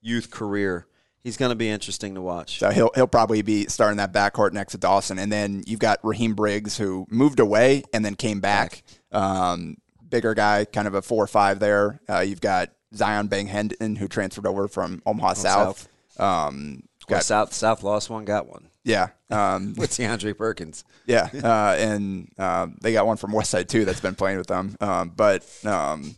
youth 0.00 0.30
career. 0.30 0.86
He's 1.22 1.36
going 1.36 1.50
to 1.50 1.56
be 1.56 1.68
interesting 1.68 2.14
to 2.14 2.22
watch. 2.22 2.58
So 2.58 2.70
he'll 2.70 2.90
he'll 2.94 3.06
probably 3.06 3.42
be 3.42 3.66
starting 3.66 3.98
that 3.98 4.12
backcourt 4.12 4.52
next 4.52 4.72
to 4.72 4.78
Dawson, 4.78 5.18
and 5.18 5.30
then 5.30 5.62
you've 5.66 5.80
got 5.80 5.98
Raheem 6.02 6.34
Briggs 6.34 6.78
who 6.78 7.06
moved 7.10 7.40
away 7.40 7.82
and 7.92 8.04
then 8.04 8.14
came 8.14 8.40
back. 8.40 8.82
Um, 9.12 9.76
bigger 10.08 10.34
guy, 10.34 10.64
kind 10.64 10.88
of 10.88 10.94
a 10.94 11.02
four 11.02 11.22
or 11.22 11.28
five 11.28 11.60
there. 11.60 12.00
Uh, 12.08 12.20
you've 12.20 12.40
got 12.40 12.70
Zion 12.94 13.26
Bang 13.26 13.46
Hendon 13.46 13.96
who 13.96 14.08
transferred 14.08 14.46
over 14.46 14.66
from 14.68 15.02
Omaha 15.04 15.34
South. 15.34 15.88
Um, 16.18 16.84
Well, 17.08 17.20
South 17.20 17.52
South 17.52 17.82
lost 17.82 18.08
one, 18.08 18.24
got 18.24 18.48
one 18.48 18.70
yeah, 18.84 19.08
um, 19.30 19.74
with 19.78 19.90
DeAndre 19.90 20.36
Perkins. 20.36 20.84
yeah, 21.06 21.28
uh, 21.42 21.76
and 21.78 22.30
um, 22.38 22.76
they 22.80 22.92
got 22.92 23.06
one 23.06 23.16
from 23.16 23.32
Westside 23.32 23.68
too 23.68 23.84
that's 23.84 24.00
been 24.00 24.14
playing 24.14 24.38
with 24.38 24.46
them. 24.46 24.76
Um, 24.80 25.12
but 25.14 25.46
um, 25.64 26.16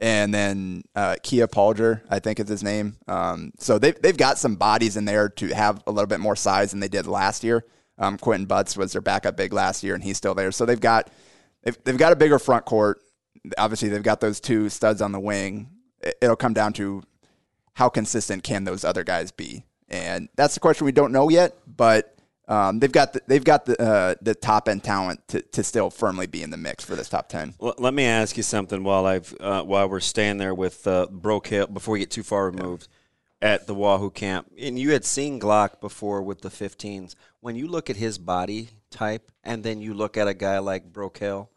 and 0.00 0.32
then 0.32 0.82
uh, 0.94 1.16
Kia 1.22 1.46
Palger, 1.48 2.02
I 2.08 2.18
think 2.18 2.38
is 2.40 2.48
his 2.48 2.62
name. 2.62 2.96
Um, 3.08 3.52
so 3.58 3.78
they've 3.78 4.00
they've 4.00 4.16
got 4.16 4.38
some 4.38 4.56
bodies 4.56 4.96
in 4.96 5.04
there 5.04 5.28
to 5.30 5.48
have 5.48 5.82
a 5.86 5.92
little 5.92 6.06
bit 6.06 6.20
more 6.20 6.36
size 6.36 6.70
than 6.70 6.80
they 6.80 6.88
did 6.88 7.06
last 7.06 7.42
year. 7.44 7.64
Um, 7.98 8.16
Quentin 8.18 8.46
Butts 8.46 8.76
was 8.76 8.92
their 8.92 9.00
backup 9.02 9.36
big 9.36 9.52
last 9.52 9.82
year, 9.82 9.94
and 9.94 10.04
he's 10.04 10.16
still 10.16 10.34
there. 10.34 10.52
So 10.52 10.64
they've 10.64 10.78
got 10.80 11.10
they've, 11.62 11.76
they've 11.84 11.98
got 11.98 12.12
a 12.12 12.16
bigger 12.16 12.38
front 12.38 12.64
court. 12.64 13.00
Obviously, 13.56 13.88
they've 13.88 14.02
got 14.02 14.20
those 14.20 14.40
two 14.40 14.68
studs 14.68 15.00
on 15.02 15.12
the 15.12 15.20
wing. 15.20 15.70
It- 16.00 16.16
It'll 16.20 16.36
come 16.36 16.52
down 16.54 16.72
to 16.74 17.02
how 17.74 17.88
consistent 17.88 18.42
can 18.42 18.64
those 18.64 18.84
other 18.84 19.04
guys 19.04 19.30
be, 19.32 19.64
and 19.88 20.28
that's 20.36 20.54
the 20.54 20.60
question 20.60 20.84
we 20.84 20.92
don't 20.92 21.12
know 21.12 21.28
yet. 21.28 21.56
But 21.66 22.17
um, 22.48 22.78
they've 22.78 22.90
got 22.90 23.12
the, 23.12 23.20
they've 23.26 23.44
got 23.44 23.66
the 23.66 23.80
uh, 23.80 24.14
the 24.22 24.34
top 24.34 24.68
end 24.68 24.82
talent 24.82 25.26
to, 25.28 25.42
to 25.42 25.62
still 25.62 25.90
firmly 25.90 26.26
be 26.26 26.42
in 26.42 26.50
the 26.50 26.56
mix 26.56 26.84
for 26.84 26.96
this 26.96 27.08
top 27.08 27.28
ten. 27.28 27.54
L- 27.62 27.74
let 27.78 27.92
me 27.92 28.04
ask 28.04 28.36
you 28.36 28.42
something 28.42 28.82
while 28.82 29.04
I've 29.04 29.34
uh, 29.38 29.62
while 29.62 29.88
we're 29.88 30.00
staying 30.00 30.38
there 30.38 30.54
with 30.54 30.86
uh, 30.86 31.06
Broke 31.10 31.48
Hill 31.48 31.66
before 31.66 31.92
we 31.92 31.98
get 32.00 32.10
too 32.10 32.22
far 32.22 32.46
removed 32.46 32.88
at 33.42 33.66
the 33.66 33.74
Wahoo 33.74 34.10
camp. 34.10 34.50
And 34.58 34.78
you 34.78 34.92
had 34.92 35.04
seen 35.04 35.38
Glock 35.38 35.80
before 35.80 36.22
with 36.22 36.40
the 36.40 36.48
15s. 36.48 37.14
When 37.40 37.54
you 37.54 37.68
look 37.68 37.88
at 37.88 37.96
his 37.96 38.18
body 38.18 38.70
type, 38.90 39.30
and 39.44 39.62
then 39.62 39.80
you 39.80 39.94
look 39.94 40.16
at 40.16 40.26
a 40.26 40.34
guy 40.34 40.58
like 40.58 40.92
Broke 40.92 41.18
Hill, 41.18 41.50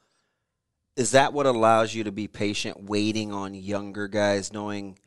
is 0.95 1.11
that 1.11 1.33
what 1.33 1.45
allows 1.45 1.95
you 1.95 2.03
to 2.03 2.11
be 2.11 2.27
patient, 2.27 2.83
waiting 2.83 3.31
on 3.31 3.53
younger 3.55 4.07
guys, 4.07 4.53
knowing 4.53 4.99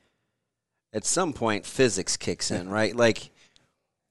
at 0.93 1.05
some 1.05 1.33
point 1.33 1.67
physics 1.67 2.17
kicks 2.17 2.51
in, 2.51 2.69
right? 2.69 2.97
Like 2.97 3.31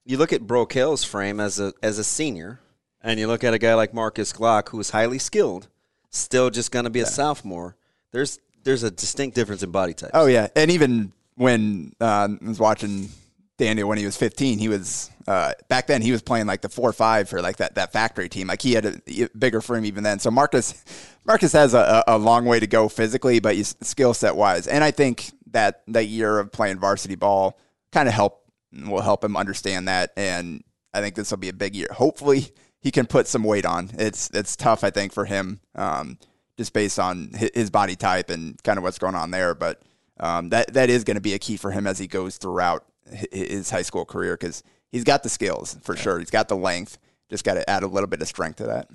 you 0.05 0.17
look 0.17 0.33
at 0.33 0.45
Broke 0.45 0.73
Hill's 0.73 1.03
frame 1.03 1.39
as 1.39 1.59
a 1.59 1.73
as 1.81 1.97
a 1.97 2.03
senior, 2.03 2.59
and 3.01 3.19
you 3.19 3.27
look 3.27 3.43
at 3.43 3.53
a 3.53 3.59
guy 3.59 3.73
like 3.73 3.93
Marcus 3.93 4.33
Glock, 4.33 4.69
who 4.69 4.79
is 4.79 4.89
highly 4.89 5.19
skilled, 5.19 5.67
still 6.09 6.49
just 6.49 6.71
going 6.71 6.85
to 6.85 6.91
be 6.91 6.99
a 6.99 7.05
sophomore. 7.05 7.75
There's 8.11 8.39
there's 8.63 8.83
a 8.83 8.91
distinct 8.91 9.35
difference 9.35 9.63
in 9.63 9.71
body 9.71 9.93
type. 9.93 10.11
Oh 10.13 10.25
yeah, 10.25 10.47
and 10.55 10.71
even 10.71 11.13
when 11.35 11.93
uh, 11.99 12.29
I 12.41 12.45
was 12.45 12.59
watching 12.59 13.09
Daniel 13.57 13.87
when 13.87 13.97
he 13.97 14.05
was 14.05 14.17
15, 14.17 14.59
he 14.59 14.67
was 14.67 15.09
uh, 15.27 15.53
back 15.69 15.87
then 15.87 16.01
he 16.01 16.11
was 16.11 16.21
playing 16.21 16.47
like 16.47 16.61
the 16.61 16.69
four 16.69 16.89
or 16.89 16.93
five 16.93 17.29
for 17.29 17.41
like 17.41 17.57
that 17.57 17.75
that 17.75 17.93
factory 17.93 18.29
team. 18.29 18.47
Like 18.47 18.61
he 18.61 18.73
had 18.73 18.85
a 18.85 19.29
bigger 19.37 19.61
frame 19.61 19.85
even 19.85 20.03
then. 20.03 20.19
So 20.19 20.31
Marcus 20.31 20.83
Marcus 21.25 21.53
has 21.53 21.73
a, 21.73 22.03
a 22.07 22.17
long 22.17 22.45
way 22.45 22.59
to 22.59 22.67
go 22.67 22.89
physically, 22.89 23.39
but 23.39 23.55
skill 23.81 24.13
set 24.13 24.35
wise, 24.35 24.67
and 24.67 24.83
I 24.83 24.91
think 24.91 25.31
that 25.51 25.83
that 25.87 26.05
year 26.05 26.39
of 26.39 26.51
playing 26.51 26.79
varsity 26.79 27.15
ball 27.15 27.59
kind 27.91 28.07
of 28.07 28.13
help 28.13 28.42
will 28.73 29.01
help 29.01 29.23
him 29.23 29.35
understand 29.37 29.87
that, 29.87 30.11
and 30.17 30.63
I 30.93 31.01
think 31.01 31.15
this 31.15 31.31
will 31.31 31.37
be 31.37 31.49
a 31.49 31.53
big 31.53 31.75
year. 31.75 31.87
Hopefully, 31.91 32.47
he 32.79 32.91
can 32.91 33.05
put 33.05 33.27
some 33.27 33.43
weight 33.43 33.65
on. 33.65 33.89
It's 33.97 34.29
it's 34.33 34.55
tough, 34.55 34.83
I 34.83 34.89
think, 34.89 35.13
for 35.13 35.25
him, 35.25 35.59
um, 35.75 36.17
just 36.57 36.73
based 36.73 36.99
on 36.99 37.31
his 37.33 37.69
body 37.69 37.95
type 37.95 38.29
and 38.29 38.61
kind 38.63 38.77
of 38.77 38.83
what's 38.83 38.99
going 38.99 39.15
on 39.15 39.31
there. 39.31 39.55
But 39.55 39.81
um, 40.19 40.49
that 40.49 40.73
that 40.73 40.89
is 40.89 41.03
going 41.03 41.15
to 41.15 41.21
be 41.21 41.33
a 41.33 41.39
key 41.39 41.57
for 41.57 41.71
him 41.71 41.87
as 41.87 41.97
he 41.99 42.07
goes 42.07 42.37
throughout 42.37 42.85
his 43.31 43.69
high 43.69 43.81
school 43.81 44.05
career 44.05 44.35
because 44.35 44.63
he's 44.91 45.03
got 45.03 45.23
the 45.23 45.29
skills 45.29 45.77
for 45.81 45.95
sure. 45.95 46.19
He's 46.19 46.29
got 46.31 46.47
the 46.47 46.57
length. 46.57 46.97
Just 47.29 47.43
got 47.43 47.55
to 47.55 47.67
add 47.69 47.83
a 47.83 47.87
little 47.87 48.07
bit 48.07 48.21
of 48.21 48.27
strength 48.27 48.57
to 48.57 48.65
that. 48.67 48.89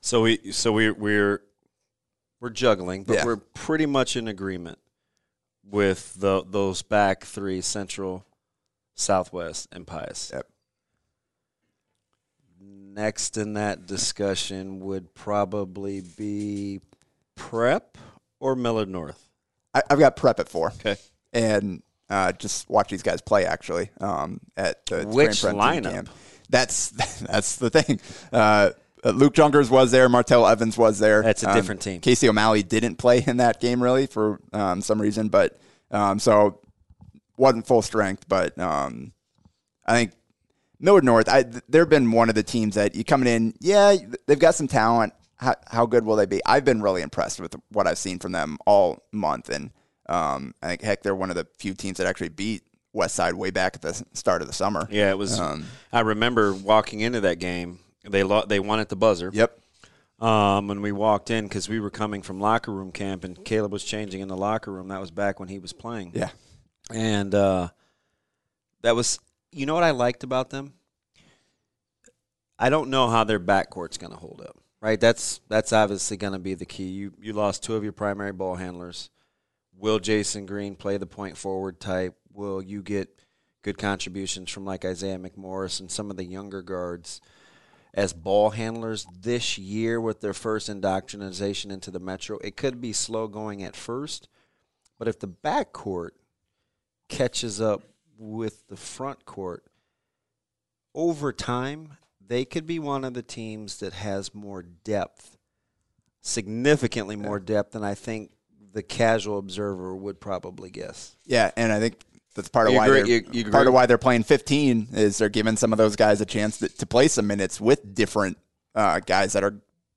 So 0.00 0.22
we 0.22 0.50
so 0.52 0.72
we 0.72 0.90
we're 0.90 1.42
we're 2.40 2.50
juggling, 2.50 3.04
but 3.04 3.14
Yeah. 3.14 3.24
we're 3.24 3.36
pretty 3.36 3.86
much 3.86 4.16
in 4.16 4.26
agreement 4.26 4.78
with 5.64 6.14
the 6.14 6.42
those 6.48 6.82
back 6.82 7.24
three: 7.24 7.60
Central, 7.60 8.26
Southwest, 8.94 9.68
and 9.72 9.86
Pius. 9.86 10.30
Yep. 10.32 10.46
Next 12.60 13.36
in 13.36 13.54
that 13.54 13.86
discussion 13.86 14.80
would 14.80 15.14
probably 15.14 16.00
be 16.16 16.80
Prep 17.34 17.98
or 18.38 18.54
Millard 18.54 18.88
North. 18.88 19.28
I, 19.74 19.82
I've 19.90 19.98
got 19.98 20.16
prep 20.16 20.38
at 20.40 20.48
four. 20.48 20.68
Okay. 20.68 20.96
and 21.32 21.82
uh, 22.10 22.32
just 22.32 22.68
watch 22.68 22.90
these 22.90 23.02
guys 23.02 23.22
play 23.22 23.46
actually 23.46 23.88
um, 24.00 24.40
at 24.56 24.84
the 24.86 25.04
Which 25.06 25.40
Grand 25.40 25.56
lineup? 25.56 25.90
camp. 25.90 26.08
That's 26.50 26.90
that's 27.20 27.56
the 27.56 27.70
thing. 27.70 27.98
Uh, 28.32 28.70
uh, 29.04 29.10
Luke 29.10 29.32
Junkers 29.34 29.70
was 29.70 29.90
there. 29.90 30.08
Martell 30.10 30.46
Evans 30.46 30.76
was 30.76 30.98
there. 30.98 31.22
That's 31.22 31.42
a 31.42 31.48
Um, 31.50 31.56
different 31.56 31.80
team. 31.80 32.00
Casey 32.00 32.28
O'Malley 32.28 32.62
didn't 32.62 32.96
play 32.96 33.24
in 33.26 33.38
that 33.38 33.60
game 33.60 33.82
really 33.82 34.06
for 34.06 34.38
um, 34.52 34.82
some 34.82 35.00
reason, 35.00 35.28
but 35.28 35.58
um, 35.90 36.18
so 36.18 36.60
wasn't 37.36 37.66
full 37.66 37.82
strength. 37.82 38.28
But 38.28 38.58
um, 38.58 39.12
I 39.86 39.94
think 39.94 40.12
Millard 40.78 41.04
North. 41.04 41.28
I 41.28 41.44
they've 41.68 41.88
been 41.88 42.10
one 42.10 42.28
of 42.28 42.34
the 42.34 42.42
teams 42.42 42.74
that 42.74 42.94
you 42.94 43.04
coming 43.04 43.28
in. 43.28 43.54
Yeah, 43.60 43.96
they've 44.26 44.38
got 44.38 44.54
some 44.54 44.68
talent. 44.68 45.14
How, 45.36 45.54
how 45.66 45.86
good 45.86 46.04
will 46.04 46.16
they 46.16 46.26
be? 46.26 46.40
I've 46.46 46.64
been 46.64 46.82
really 46.82 47.02
impressed 47.02 47.40
with 47.40 47.56
what 47.70 47.86
I've 47.86 47.98
seen 47.98 48.18
from 48.18 48.32
them 48.32 48.58
all 48.66 49.04
month, 49.10 49.48
and 49.48 49.70
um, 50.08 50.54
I 50.62 50.68
think 50.68 50.82
heck, 50.82 51.02
they're 51.02 51.14
one 51.14 51.30
of 51.30 51.36
the 51.36 51.46
few 51.58 51.74
teams 51.74 51.98
that 51.98 52.06
actually 52.06 52.28
beat 52.28 52.62
West 52.92 53.14
Side 53.14 53.34
way 53.34 53.50
back 53.50 53.74
at 53.74 53.82
the 53.82 54.04
start 54.12 54.42
of 54.42 54.48
the 54.48 54.54
summer. 54.54 54.86
Yeah, 54.90 55.10
it 55.10 55.18
was. 55.18 55.40
Um, 55.40 55.64
I 55.92 56.00
remember 56.00 56.52
walking 56.52 57.00
into 57.00 57.20
that 57.22 57.38
game. 57.38 57.78
They 58.08 58.22
lo- 58.22 58.44
they 58.46 58.60
won 58.60 58.80
at 58.80 58.88
the 58.88 58.96
buzzer. 58.96 59.30
Yep. 59.32 59.58
Um, 60.20 60.68
when 60.68 60.80
we 60.82 60.92
walked 60.92 61.30
in, 61.30 61.48
because 61.48 61.68
we 61.68 61.80
were 61.80 61.90
coming 61.90 62.22
from 62.22 62.38
locker 62.38 62.72
room 62.72 62.92
camp, 62.92 63.24
and 63.24 63.44
Caleb 63.44 63.72
was 63.72 63.82
changing 63.82 64.20
in 64.20 64.28
the 64.28 64.36
locker 64.36 64.70
room. 64.70 64.88
That 64.88 65.00
was 65.00 65.10
back 65.10 65.40
when 65.40 65.48
he 65.48 65.58
was 65.58 65.72
playing. 65.72 66.12
Yeah. 66.14 66.30
And 66.94 67.34
uh, 67.34 67.68
that 68.82 68.94
was. 68.94 69.18
You 69.54 69.66
know 69.66 69.74
what 69.74 69.84
I 69.84 69.90
liked 69.90 70.24
about 70.24 70.48
them? 70.48 70.72
I 72.58 72.70
don't 72.70 72.88
know 72.88 73.10
how 73.10 73.24
their 73.24 73.40
backcourt's 73.40 73.98
going 73.98 74.12
to 74.12 74.18
hold 74.18 74.40
up. 74.40 74.56
Right. 74.80 75.00
That's 75.00 75.40
that's 75.48 75.72
obviously 75.72 76.16
going 76.16 76.32
to 76.32 76.38
be 76.38 76.54
the 76.54 76.64
key. 76.64 76.88
You 76.88 77.12
you 77.20 77.32
lost 77.32 77.62
two 77.62 77.76
of 77.76 77.84
your 77.84 77.92
primary 77.92 78.32
ball 78.32 78.56
handlers. 78.56 79.10
Will 79.76 79.98
Jasen 79.98 80.46
Green 80.46 80.74
play 80.74 80.96
the 80.96 81.06
point 81.06 81.36
forward 81.36 81.80
type? 81.80 82.16
Will 82.32 82.62
you 82.62 82.82
get 82.82 83.20
good 83.62 83.78
contributions 83.78 84.50
from 84.50 84.64
like 84.64 84.84
Isaiah 84.84 85.18
McMorris 85.18 85.80
and 85.80 85.90
some 85.90 86.10
of 86.10 86.16
the 86.16 86.24
younger 86.24 86.62
guards 86.62 87.20
as 87.94 88.12
ball 88.12 88.50
handlers 88.50 89.06
this 89.20 89.58
year 89.58 90.00
with 90.00 90.20
their 90.20 90.34
first 90.34 90.68
indoctrination 90.68 91.70
into 91.70 91.90
the 91.90 92.00
Metro? 92.00 92.38
It 92.38 92.56
could 92.56 92.80
be 92.80 92.92
slow 92.92 93.28
going 93.28 93.62
at 93.62 93.76
first, 93.76 94.28
but 94.98 95.08
if 95.08 95.18
the 95.18 95.28
backcourt 95.28 96.10
catches 97.12 97.60
up 97.60 97.82
with 98.18 98.66
the 98.68 98.76
front 98.76 99.24
court 99.24 99.64
over 100.94 101.32
time, 101.32 101.96
they 102.26 102.44
could 102.44 102.66
be 102.66 102.78
one 102.78 103.04
of 103.04 103.14
the 103.14 103.22
teams 103.22 103.78
that 103.78 103.92
has 103.92 104.34
more 104.34 104.62
depth, 104.62 105.36
significantly 106.20 107.16
more 107.16 107.38
depth 107.40 107.72
than 107.72 107.84
I 107.84 107.94
think 107.94 108.30
the 108.72 108.82
casual 108.82 109.38
observer 109.38 109.94
would 109.94 110.20
probably 110.20 110.70
guess. 110.70 111.16
Yeah, 111.26 111.50
and 111.56 111.72
I 111.72 111.80
think 111.80 111.96
that's 112.34 112.48
part 112.48 112.68
of 112.68 112.72
You 112.72 112.78
why 112.78 112.86
agree- 112.86 112.98
they're, 113.02 113.06
you- 113.08 113.26
you 113.32 113.42
part 113.50 113.62
agree? 113.62 113.68
of 113.68 113.74
why 113.74 113.86
they're 113.86 113.98
playing 113.98 114.22
15 114.22 114.88
is 114.92 115.18
they're 115.18 115.28
giving 115.28 115.56
some 115.56 115.72
of 115.72 115.78
those 115.78 115.96
guys 115.96 116.20
a 116.20 116.26
chance 116.26 116.58
to, 116.58 116.68
to 116.68 116.86
play 116.86 117.08
some 117.08 117.26
minutes 117.26 117.60
with 117.60 117.94
different 117.94 118.38
uh, 118.74 119.00
guys 119.00 119.34
that 119.34 119.44
are 119.44 119.54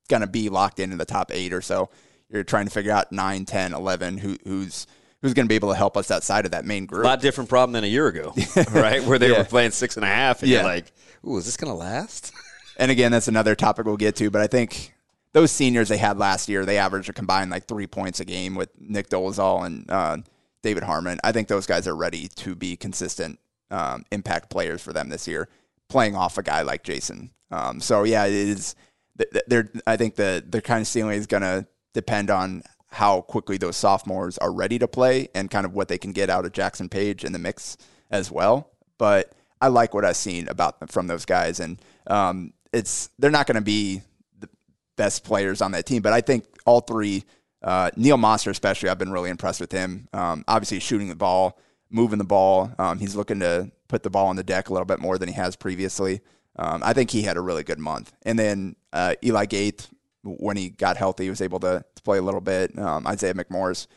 going 0.09 0.21
to 0.21 0.27
be 0.27 0.49
locked 0.49 0.79
into 0.79 0.97
the 0.97 1.05
top 1.05 1.31
eight 1.33 1.53
or 1.53 1.61
so. 1.61 1.89
You're 2.29 2.43
trying 2.43 2.65
to 2.65 2.71
figure 2.71 2.91
out 2.91 3.11
9, 3.11 3.45
10, 3.45 3.73
11, 3.73 4.17
who, 4.17 4.37
who's 4.43 4.87
who's 5.25 5.33
going 5.33 5.45
to 5.45 5.49
be 5.49 5.55
able 5.55 5.69
to 5.71 5.75
help 5.75 5.97
us 5.97 6.11
outside 6.11 6.45
of 6.45 6.51
that 6.51 6.65
main 6.65 6.85
group. 6.85 7.03
A 7.03 7.07
lot 7.07 7.19
different 7.19 7.49
problem 7.49 7.73
than 7.73 7.83
a 7.83 7.87
year 7.87 8.07
ago, 8.07 8.33
right? 8.71 9.03
Where 9.03 9.17
they 9.17 9.31
Yeah. 9.31 9.39
were 9.39 9.43
playing 9.43 9.71
six 9.71 9.95
and 9.97 10.05
a 10.05 10.07
half, 10.07 10.41
and 10.43 10.51
Yeah. 10.51 10.57
you're 10.59 10.67
like, 10.67 10.91
"Ooh, 11.27 11.37
is 11.37 11.45
this 11.45 11.57
going 11.57 11.71
to 11.71 11.77
last?" 11.77 12.31
And 12.77 12.91
again, 12.91 13.11
that's 13.11 13.27
another 13.29 13.55
topic 13.55 13.85
we'll 13.85 13.95
get 13.97 14.17
to. 14.17 14.29
But 14.29 14.41
I 14.41 14.47
think 14.47 14.93
those 15.31 15.49
seniors 15.49 15.87
they 15.89 15.95
had 15.97 16.17
last 16.17 16.49
year, 16.49 16.65
they 16.65 16.77
averaged 16.77 17.07
a 17.09 17.13
combined 17.13 17.49
like 17.49 17.67
three 17.67 17.87
points 17.87 18.19
a 18.19 18.25
game 18.25 18.53
with 18.53 18.69
Nick 18.77 19.07
Dolezal 19.09 19.65
and 19.65 19.89
uh, 19.89 20.17
David 20.61 20.83
Harmon. 20.83 21.17
I 21.23 21.31
think 21.31 21.47
those 21.47 21.65
guys 21.65 21.87
are 21.87 21.95
ready 21.95 22.27
to 22.35 22.53
be 22.53 22.75
consistent 22.75 23.39
um, 23.71 24.03
impact 24.11 24.49
players 24.49 24.81
for 24.81 24.91
them 24.93 25.07
this 25.09 25.25
year, 25.27 25.47
playing 25.87 26.15
off 26.17 26.37
a 26.37 26.43
guy 26.43 26.63
like 26.63 26.83
Jasen. 26.83 27.29
Um, 27.49 27.79
so 27.79 28.03
yeah, 28.03 28.25
it 28.25 28.33
is. 28.33 28.75
th- 29.17 29.29
th- 29.31 29.45
They're, 29.47 29.71
I 29.87 29.95
think 29.95 30.15
the 30.15 30.43
the 30.45 30.61
kind 30.61 30.81
of 30.81 30.87
ceiling 30.87 31.17
is 31.17 31.27
going 31.27 31.43
to 31.43 31.65
depend 31.93 32.29
on 32.29 32.61
how 32.95 33.21
quickly 33.21 33.57
those 33.57 33.75
sophomores 33.75 34.37
are 34.37 34.53
ready 34.53 34.79
to 34.79 34.87
play 34.87 35.27
and 35.35 35.51
kind 35.51 35.65
of 35.65 35.73
what 35.73 35.89
they 35.89 35.97
can 35.97 36.13
get 36.13 36.29
out 36.29 36.45
of 36.45 36.53
Jackson 36.53 36.87
Page 36.87 37.25
in 37.25 37.33
the 37.33 37.39
mix 37.39 37.77
as 38.09 38.31
well. 38.31 38.71
But 38.97 39.33
I 39.59 39.67
like 39.67 39.93
what 39.93 40.05
I've 40.05 40.15
seen 40.15 40.47
about 40.47 40.89
from 40.89 41.07
those 41.07 41.25
guys, 41.25 41.59
and 41.59 41.81
um, 42.07 42.53
it's 42.71 43.09
they're 43.19 43.31
not 43.31 43.47
going 43.47 43.55
to 43.55 43.61
be 43.61 44.01
the 44.39 44.49
best 44.95 45.25
players 45.25 45.61
on 45.61 45.71
that 45.71 45.85
team, 45.85 46.01
but 46.01 46.13
I 46.13 46.21
think 46.21 46.45
all 46.65 46.81
three. 46.81 47.23
Uh, 47.61 47.89
Neil 47.95 48.15
Monster, 48.15 48.51
especially, 48.51 48.89
I've 48.89 48.99
been 48.99 49.11
really 49.11 49.31
impressed 49.31 49.59
with 49.59 49.71
him. 49.71 50.07
Um, 50.13 50.45
obviously, 50.47 50.79
shooting 50.79 51.09
the 51.09 51.15
ball, 51.15 51.59
moving 51.89 52.19
the 52.19 52.23
ball. 52.23 52.71
Um, 52.77 52.99
he's 52.99 53.15
looking 53.15 53.39
to 53.39 53.71
put 53.87 54.03
the 54.03 54.09
ball 54.11 54.27
on 54.27 54.35
the 54.35 54.43
deck 54.43 54.69
a 54.69 54.73
little 54.73 54.85
bit 54.85 54.99
more 54.99 55.17
than 55.17 55.29
he 55.29 55.33
has 55.35 55.55
previously. 55.55 56.21
Um, 56.57 56.81
I 56.85 56.93
think 56.93 57.09
he 57.09 57.23
had 57.23 57.37
a 57.37 57.41
really 57.41 57.63
good 57.63 57.79
month. 57.79 58.13
And 58.21 58.37
then 58.37 58.75
uh, 58.93 59.15
Eli 59.23 59.45
Gate, 59.45 59.87
when 60.25 60.57
he 60.57 60.69
got 60.69 60.97
healthy, 60.97 61.25
he 61.25 61.29
was 61.29 61.41
able 61.41 61.59
to, 61.61 61.85
to 61.95 62.03
play 62.03 62.17
a 62.17 62.21
little 62.21 62.41
bit. 62.41 62.77
Um, 62.77 63.05
Isaiah 63.07 63.33
McMorris. 63.33 63.87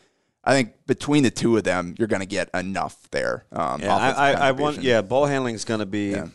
I 0.43 0.53
think 0.53 0.73
between 0.87 1.23
the 1.23 1.31
two 1.31 1.57
of 1.57 1.63
them, 1.63 1.95
you're 1.97 2.07
going 2.07 2.21
to 2.21 2.25
get 2.25 2.49
enough 2.53 3.09
there. 3.11 3.45
Um, 3.51 3.81
Yeah, 3.81 3.95
I, 3.95 4.11
I, 4.11 4.31
I 4.31 4.51
want. 4.51 4.81
Yeah, 4.81 5.01
ball 5.01 5.25
handling 5.25 5.55
is 5.55 5.65
going 5.65 5.81
to 5.81 5.85
be. 5.85 6.11
Yeah. 6.11 6.27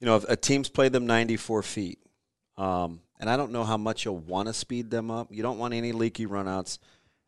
You 0.00 0.06
know, 0.06 0.16
if 0.16 0.24
a 0.28 0.36
team's 0.36 0.68
played 0.68 0.92
them 0.92 1.06
94 1.06 1.62
feet, 1.62 1.98
um, 2.58 3.00
and 3.18 3.30
I 3.30 3.36
don't 3.36 3.50
know 3.50 3.64
how 3.64 3.76
much 3.76 4.04
you'll 4.04 4.18
want 4.18 4.48
to 4.48 4.52
speed 4.52 4.90
them 4.90 5.10
up. 5.10 5.28
You 5.30 5.42
don't 5.42 5.58
want 5.58 5.72
any 5.74 5.92
leaky 5.92 6.26
runouts, 6.26 6.78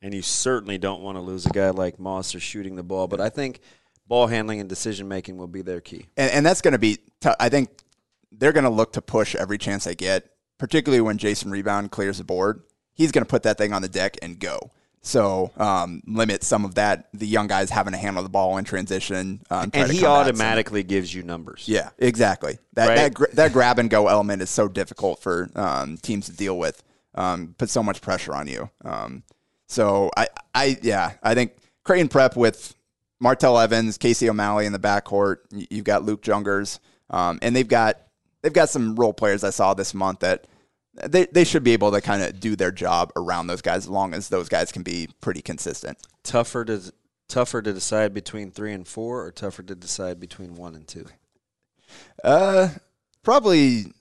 and 0.03 0.13
you 0.13 0.23
certainly 0.23 0.79
don't 0.79 1.03
want 1.03 1.17
to 1.17 1.23
lose 1.23 1.47
a 1.47 1.51
guy 1.51 1.71
like 1.71 1.99
Moss 1.99 2.35
or 2.35 2.41
shooting 2.41 2.77
the 2.77 2.83
ball. 2.83 3.09
But 3.09 3.21
I 3.21 3.31
think 3.31 3.61
ball 4.07 4.27
handling 4.27 4.61
and 4.61 4.69
decision 4.69 5.09
making 5.09 5.37
will 5.39 5.47
be 5.47 5.63
their 5.63 5.81
key. 5.81 6.07
and, 6.17 6.31
and 6.31 6.47
that's 6.47 6.61
going 6.61 6.73
to 6.73 6.79
be. 6.79 6.99
T- 7.21 7.31
I 7.41 7.49
think 7.49 7.71
they're 8.33 8.53
going 8.53 8.65
to 8.65 8.71
look 8.71 8.93
to 8.95 9.03
push 9.03 9.35
every 9.35 9.59
chance 9.59 9.85
they 9.85 9.95
get, 9.95 10.31
particularly 10.59 11.01
when 11.01 11.19
Jasen 11.19 11.51
Rebound 11.51 11.91
clears 11.91 12.19
the 12.19 12.25
board. 12.25 12.63
He's 12.95 13.13
going 13.13 13.25
to 13.25 13.29
put 13.29 13.45
that 13.45 13.59
thing 13.59 13.73
on 13.73 13.83
the 13.83 13.89
deck 13.89 14.17
and 14.23 14.39
go. 14.39 14.73
So 15.01 15.53
um, 15.57 16.03
limit 16.07 16.43
some 16.43 16.65
of 16.65 16.75
that. 16.75 17.09
The 17.15 17.27
young 17.27 17.47
guys 17.47 17.71
having 17.71 17.93
to 17.93 17.99
handle 17.99 18.23
the 18.23 18.29
ball 18.29 18.59
in 18.59 18.65
transition, 18.65 19.41
um, 19.49 19.71
And 19.73 19.91
he 19.91 20.05
automatically 20.05 20.83
gives 20.83 21.15
you 21.15 21.23
numbers. 21.23 21.65
Yeah, 21.67 21.91
exactly. 21.99 22.59
That 22.75 22.89
Right? 22.89 22.97
that 22.97 23.15
gra- 23.15 23.35
that 23.35 23.53
grab 23.53 23.79
and 23.79 23.89
go 23.89 24.09
element 24.09 24.43
is 24.43 24.51
so 24.51 24.69
difficult 24.69 25.21
for 25.21 25.49
um, 25.55 25.97
teams 25.99 26.27
to 26.27 26.33
deal 26.33 26.59
with. 26.59 26.83
Um, 27.15 27.55
put 27.57 27.71
so 27.71 27.83
much 27.83 28.01
pressure 28.01 28.35
on 28.35 28.49
you. 28.49 28.71
Um, 28.85 29.23
so 29.67 30.11
I 30.17 30.29
I 30.55 30.77
yeah 30.83 31.13
I 31.23 31.35
think 31.35 31.53
Creighton 31.85 32.09
Prep 32.09 32.37
with 32.37 32.75
Martell 33.21 33.59
Evans, 33.59 33.99
Casey 33.99 34.29
O'Malley 34.29 34.67
in 34.67 34.73
the 34.73 34.79
backcourt. 34.79 35.39
You've 35.51 35.85
got 35.85 36.05
Luke 36.05 36.23
Jungers, 36.23 36.81
um, 37.11 37.39
and 37.41 37.55
they've 37.55 37.67
got 37.67 38.01
they've 38.43 38.53
got 38.53 38.69
some 38.69 38.95
role 38.97 39.13
players 39.13 39.45
I 39.45 39.51
saw 39.51 39.75
this 39.75 39.95
month 39.95 40.21
that 40.21 40.47
they 40.95 41.27
they 41.27 41.45
should 41.45 41.63
be 41.65 41.73
able 41.73 41.93
to 41.93 42.01
kind 42.01 42.23
of 42.23 42.41
do 42.41 42.57
their 42.57 42.73
job 42.73 43.13
around 43.17 43.47
those 43.47 43.63
guys 43.63 43.85
as 43.85 43.89
long 43.89 44.15
as 44.15 44.29
those 44.29 44.49
guys 44.49 44.73
can 44.73 44.83
be 44.83 45.09
pretty 45.21 45.43
consistent. 45.43 45.99
Tougher 46.23 46.65
to 46.65 46.93
tougher 47.29 47.63
to 47.63 47.73
decide 47.73 48.15
between 48.15 48.51
three 48.51 48.73
and 48.73 48.87
four, 48.87 49.25
or 49.25 49.31
tougher 49.31 49.63
to 49.63 49.75
decide 49.75 50.19
between 50.19 50.57
one 50.57 50.75
and 50.75 50.87
two. 50.89 51.07
Uh, 52.25 52.69
probably 53.23 53.93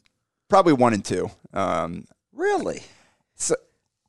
probably 0.50 0.74
one 0.74 0.94
and 0.94 1.06
two. 1.06 1.30
Um, 1.54 2.06
Really? 2.34 2.84
So 3.36 3.56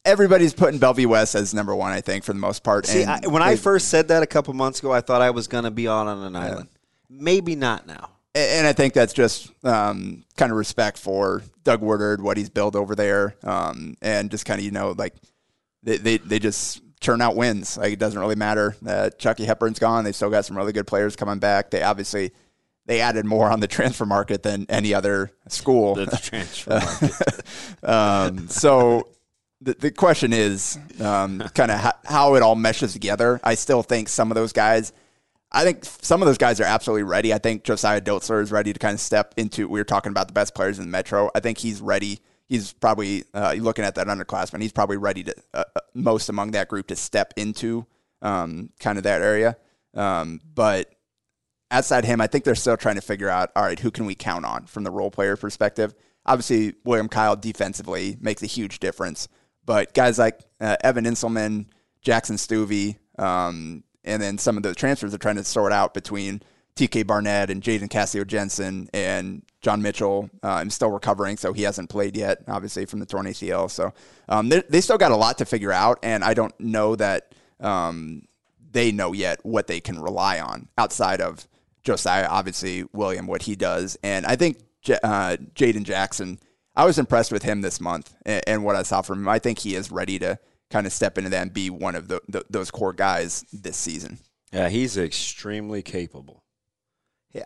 everybody's 0.04 0.52
putting 0.52 0.78
Bellevue 0.78 1.08
West 1.08 1.34
as 1.34 1.54
number 1.54 1.74
one, 1.74 1.92
I 1.92 2.02
think, 2.02 2.24
for 2.24 2.34
the 2.34 2.38
most 2.38 2.62
part. 2.62 2.86
See, 2.86 3.02
And 3.02 3.10
I, 3.10 3.20
when 3.26 3.42
I 3.42 3.56
first 3.56 3.88
said 3.88 4.08
that 4.08 4.22
a 4.22 4.26
couple 4.26 4.52
months 4.52 4.80
ago, 4.80 4.92
I 4.92 5.00
thought 5.00 5.22
I 5.22 5.30
was 5.30 5.48
going 5.48 5.64
to 5.64 5.70
be 5.70 5.86
on 5.86 6.06
on 6.06 6.22
an 6.22 6.36
island. 6.36 6.68
Maybe 7.08 7.56
not 7.56 7.86
now. 7.86 8.10
And 8.38 8.66
I 8.66 8.72
think 8.72 8.94
that's 8.94 9.12
just 9.12 9.52
um, 9.64 10.24
kind 10.36 10.52
of 10.52 10.58
respect 10.58 10.98
for 10.98 11.42
Doug 11.64 11.82
Woodard, 11.82 12.22
what 12.22 12.36
he's 12.36 12.50
built 12.50 12.76
over 12.76 12.94
there, 12.94 13.36
um, 13.42 13.96
and 14.00 14.30
just 14.30 14.44
kind 14.44 14.58
of 14.58 14.64
you 14.64 14.70
know 14.70 14.94
like 14.96 15.14
they, 15.82 15.96
they 15.96 16.16
they 16.18 16.38
just 16.38 16.80
churn 17.00 17.20
out 17.20 17.36
wins. 17.36 17.76
Like 17.76 17.92
it 17.92 17.98
doesn't 17.98 18.18
really 18.18 18.36
matter 18.36 18.76
that 18.82 19.18
Chucky 19.18 19.44
Hepburn's 19.44 19.78
gone. 19.78 20.04
They 20.04 20.12
still 20.12 20.30
got 20.30 20.44
some 20.44 20.56
really 20.56 20.72
good 20.72 20.86
players 20.86 21.16
coming 21.16 21.38
back. 21.38 21.70
They 21.70 21.82
obviously 21.82 22.32
they 22.86 23.00
added 23.00 23.24
more 23.24 23.50
on 23.50 23.60
the 23.60 23.66
transfer 23.68 24.06
market 24.06 24.42
than 24.42 24.66
any 24.68 24.94
other 24.94 25.30
school. 25.48 25.94
The 25.94 26.06
transfer 26.06 26.70
market. 26.70 27.44
um, 27.82 28.48
so 28.48 29.08
the, 29.60 29.74
the 29.74 29.90
question 29.90 30.32
is 30.32 30.78
um, 31.00 31.40
kind 31.54 31.70
of 31.70 31.78
how, 31.78 31.92
how 32.04 32.34
it 32.34 32.42
all 32.42 32.54
meshes 32.54 32.92
together. 32.92 33.40
I 33.44 33.54
still 33.54 33.82
think 33.82 34.08
some 34.08 34.30
of 34.30 34.34
those 34.34 34.52
guys, 34.52 34.92
I 35.50 35.64
think 35.64 35.84
some 35.84 36.20
of 36.20 36.26
those 36.26 36.38
guys 36.38 36.60
are 36.60 36.64
absolutely 36.64 37.04
ready. 37.04 37.32
I 37.32 37.38
think 37.38 37.64
Josiah 37.64 38.00
Dotzler 38.00 38.42
is 38.42 38.52
ready 38.52 38.72
to 38.72 38.78
kind 38.78 38.94
of 38.94 39.00
step 39.00 39.34
into. 39.36 39.66
We 39.68 39.80
were 39.80 39.84
talking 39.84 40.10
about 40.10 40.26
the 40.28 40.34
best 40.34 40.54
players 40.54 40.78
in 40.78 40.84
the 40.84 40.90
Metro. 40.90 41.30
I 41.34 41.40
think 41.40 41.58
he's 41.58 41.80
ready. 41.80 42.20
He's 42.48 42.72
probably 42.72 43.24
uh, 43.32 43.54
looking 43.58 43.84
at 43.84 43.94
that 43.94 44.06
underclassman. 44.08 44.60
He's 44.60 44.72
probably 44.72 44.98
ready 44.98 45.24
to 45.24 45.34
uh, 45.54 45.64
uh, 45.74 45.80
most 45.94 46.28
among 46.28 46.50
that 46.52 46.68
group 46.68 46.88
to 46.88 46.96
step 46.96 47.32
into 47.36 47.86
um, 48.20 48.70
kind 48.78 48.98
of 48.98 49.04
that 49.04 49.22
area. 49.22 49.56
Um, 49.94 50.40
but 50.54 50.94
outside 51.70 52.04
him, 52.04 52.20
I 52.20 52.26
think 52.26 52.44
they're 52.44 52.54
still 52.54 52.76
trying 52.76 52.96
to 52.96 53.00
figure 53.00 53.28
out. 53.28 53.50
All 53.56 53.64
right, 53.64 53.78
who 53.78 53.90
can 53.90 54.04
we 54.04 54.14
count 54.14 54.44
on 54.44 54.66
from 54.66 54.84
the 54.84 54.90
role 54.90 55.10
player 55.10 55.36
perspective? 55.36 55.94
Obviously, 56.26 56.74
William 56.84 57.08
Kyle 57.08 57.36
defensively 57.36 58.18
makes 58.20 58.42
a 58.42 58.46
huge 58.46 58.80
difference. 58.80 59.28
But 59.64 59.94
guys 59.94 60.18
like 60.18 60.40
uh, 60.60 60.76
Evan 60.82 61.04
Inselman, 61.04 61.66
Jackson 62.02 62.36
Stuvey, 62.36 62.96
um, 63.18 63.82
and 64.04 64.22
then 64.22 64.38
some 64.38 64.56
of 64.56 64.62
the 64.62 64.74
transfers 64.74 65.14
are 65.14 65.18
trying 65.18 65.36
to 65.36 65.44
sort 65.44 65.72
out 65.72 65.94
between 65.94 66.42
TK 66.76 67.06
Barnett 67.06 67.50
and 67.50 67.62
Jaden 67.62 67.90
Cassio 67.90 68.24
Jensen 68.24 68.88
and 68.94 69.42
John 69.60 69.82
Mitchell. 69.82 70.30
Uh, 70.42 70.52
I'm 70.52 70.70
still 70.70 70.90
recovering, 70.90 71.36
so 71.36 71.52
he 71.52 71.62
hasn't 71.62 71.90
played 71.90 72.16
yet, 72.16 72.38
obviously, 72.46 72.86
from 72.86 73.00
the 73.00 73.06
torn 73.06 73.26
ACL. 73.26 73.70
So 73.70 73.92
um, 74.28 74.48
they, 74.48 74.80
still 74.80 74.98
got 74.98 75.10
a 75.10 75.16
lot 75.16 75.38
to 75.38 75.44
figure 75.44 75.72
out, 75.72 75.98
and 76.02 76.22
I 76.22 76.34
don't 76.34 76.58
know 76.60 76.94
that 76.96 77.34
um, 77.60 78.22
they 78.70 78.92
know 78.92 79.12
yet 79.12 79.44
what 79.44 79.66
they 79.66 79.80
can 79.80 80.00
rely 80.00 80.38
on 80.38 80.68
outside 80.78 81.20
of 81.20 81.48
Josiah, 81.82 82.28
obviously, 82.28 82.84
William, 82.92 83.26
what 83.26 83.42
he 83.42 83.56
does. 83.56 83.98
And 84.02 84.24
I 84.26 84.36
think 84.36 84.58
J- 84.82 85.00
uh, 85.02 85.36
Jaden 85.54 85.82
Jackson 85.82 86.38
I 86.78 86.84
was 86.84 86.96
impressed 86.96 87.32
with 87.32 87.42
him 87.42 87.60
this 87.60 87.80
month 87.80 88.14
and, 88.24 88.40
and, 88.46 88.64
what 88.64 88.76
I 88.76 88.84
saw 88.84 89.02
from 89.02 89.18
him. 89.18 89.28
I 89.28 89.40
think 89.40 89.58
he 89.58 89.74
is 89.74 89.90
ready 89.90 90.16
to 90.20 90.38
kind 90.70 90.86
of 90.86 90.92
step 90.92 91.18
into 91.18 91.30
that 91.30 91.42
and 91.42 91.52
be 91.52 91.70
one 91.70 91.94
of 91.94 92.08
the, 92.08 92.20
the, 92.28 92.44
those 92.50 92.70
core 92.70 92.92
guys 92.92 93.44
this 93.52 93.76
season. 93.76 94.18
Yeah, 94.52 94.68
he's 94.68 94.96
extremely 94.96 95.82
capable. 95.82 96.42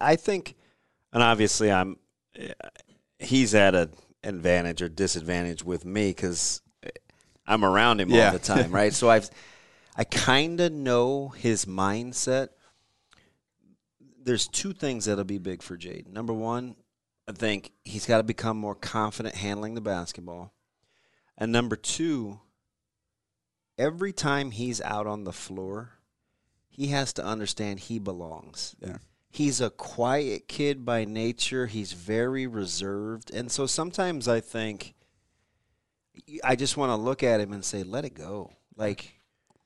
I 0.00 0.16
think, 0.16 0.54
and 1.12 1.22
obviously, 1.22 1.70
I'm 1.70 1.96
eh, 2.36 2.52
he's 3.18 3.54
at 3.54 3.74
an 3.74 3.90
advantage 4.22 4.82
or 4.82 4.88
disadvantage 4.88 5.64
with 5.64 5.84
me 5.84 6.10
because 6.10 6.62
eh, 6.84 6.90
I'm 7.46 7.64
around 7.64 8.00
him 8.00 8.10
yeah. 8.10 8.26
all 8.26 8.32
the 8.32 8.38
time, 8.38 8.70
right? 8.74 8.92
so 8.92 9.10
I've 9.10 9.28
I 9.96 10.04
kind 10.04 10.60
of 10.60 10.72
know 10.72 11.28
his 11.28 11.64
mindset. 11.66 12.48
There's 14.24 14.46
two 14.46 14.72
things 14.72 15.04
that'll 15.04 15.24
be 15.24 15.38
big 15.38 15.62
for 15.62 15.76
Jade. 15.76 16.08
Number 16.08 16.32
one, 16.32 16.76
I 17.28 17.32
think 17.32 17.72
he's 17.84 18.06
got 18.06 18.18
to 18.18 18.22
become 18.22 18.56
more 18.56 18.74
confident 18.74 19.34
handling 19.34 19.74
the 19.74 19.80
basketball. 19.80 20.54
And 21.36 21.50
number 21.50 21.76
two, 21.76 22.40
every 23.82 24.12
time 24.12 24.52
he's 24.52 24.80
out 24.80 25.08
on 25.08 25.24
the 25.24 25.32
floor, 25.32 25.90
he 26.68 26.88
has 26.88 27.12
to 27.14 27.24
understand 27.24 27.80
he 27.80 27.98
belongs. 27.98 28.76
Yeah. 28.80 28.98
He's 29.28 29.60
a 29.60 29.70
quiet 29.70 30.46
kid 30.46 30.84
by 30.84 31.04
nature. 31.04 31.66
He's 31.66 31.92
very 31.92 32.46
reserved. 32.46 33.32
And 33.34 33.50
so 33.50 33.66
sometimes 33.66 34.28
I 34.28 34.40
think 34.40 34.94
I 36.44 36.54
just 36.54 36.76
want 36.76 36.90
to 36.90 36.96
look 36.96 37.24
at 37.24 37.40
him 37.40 37.52
and 37.52 37.64
say, 37.64 37.82
let 37.82 38.04
it 38.04 38.14
go. 38.14 38.52
Like, 38.76 39.18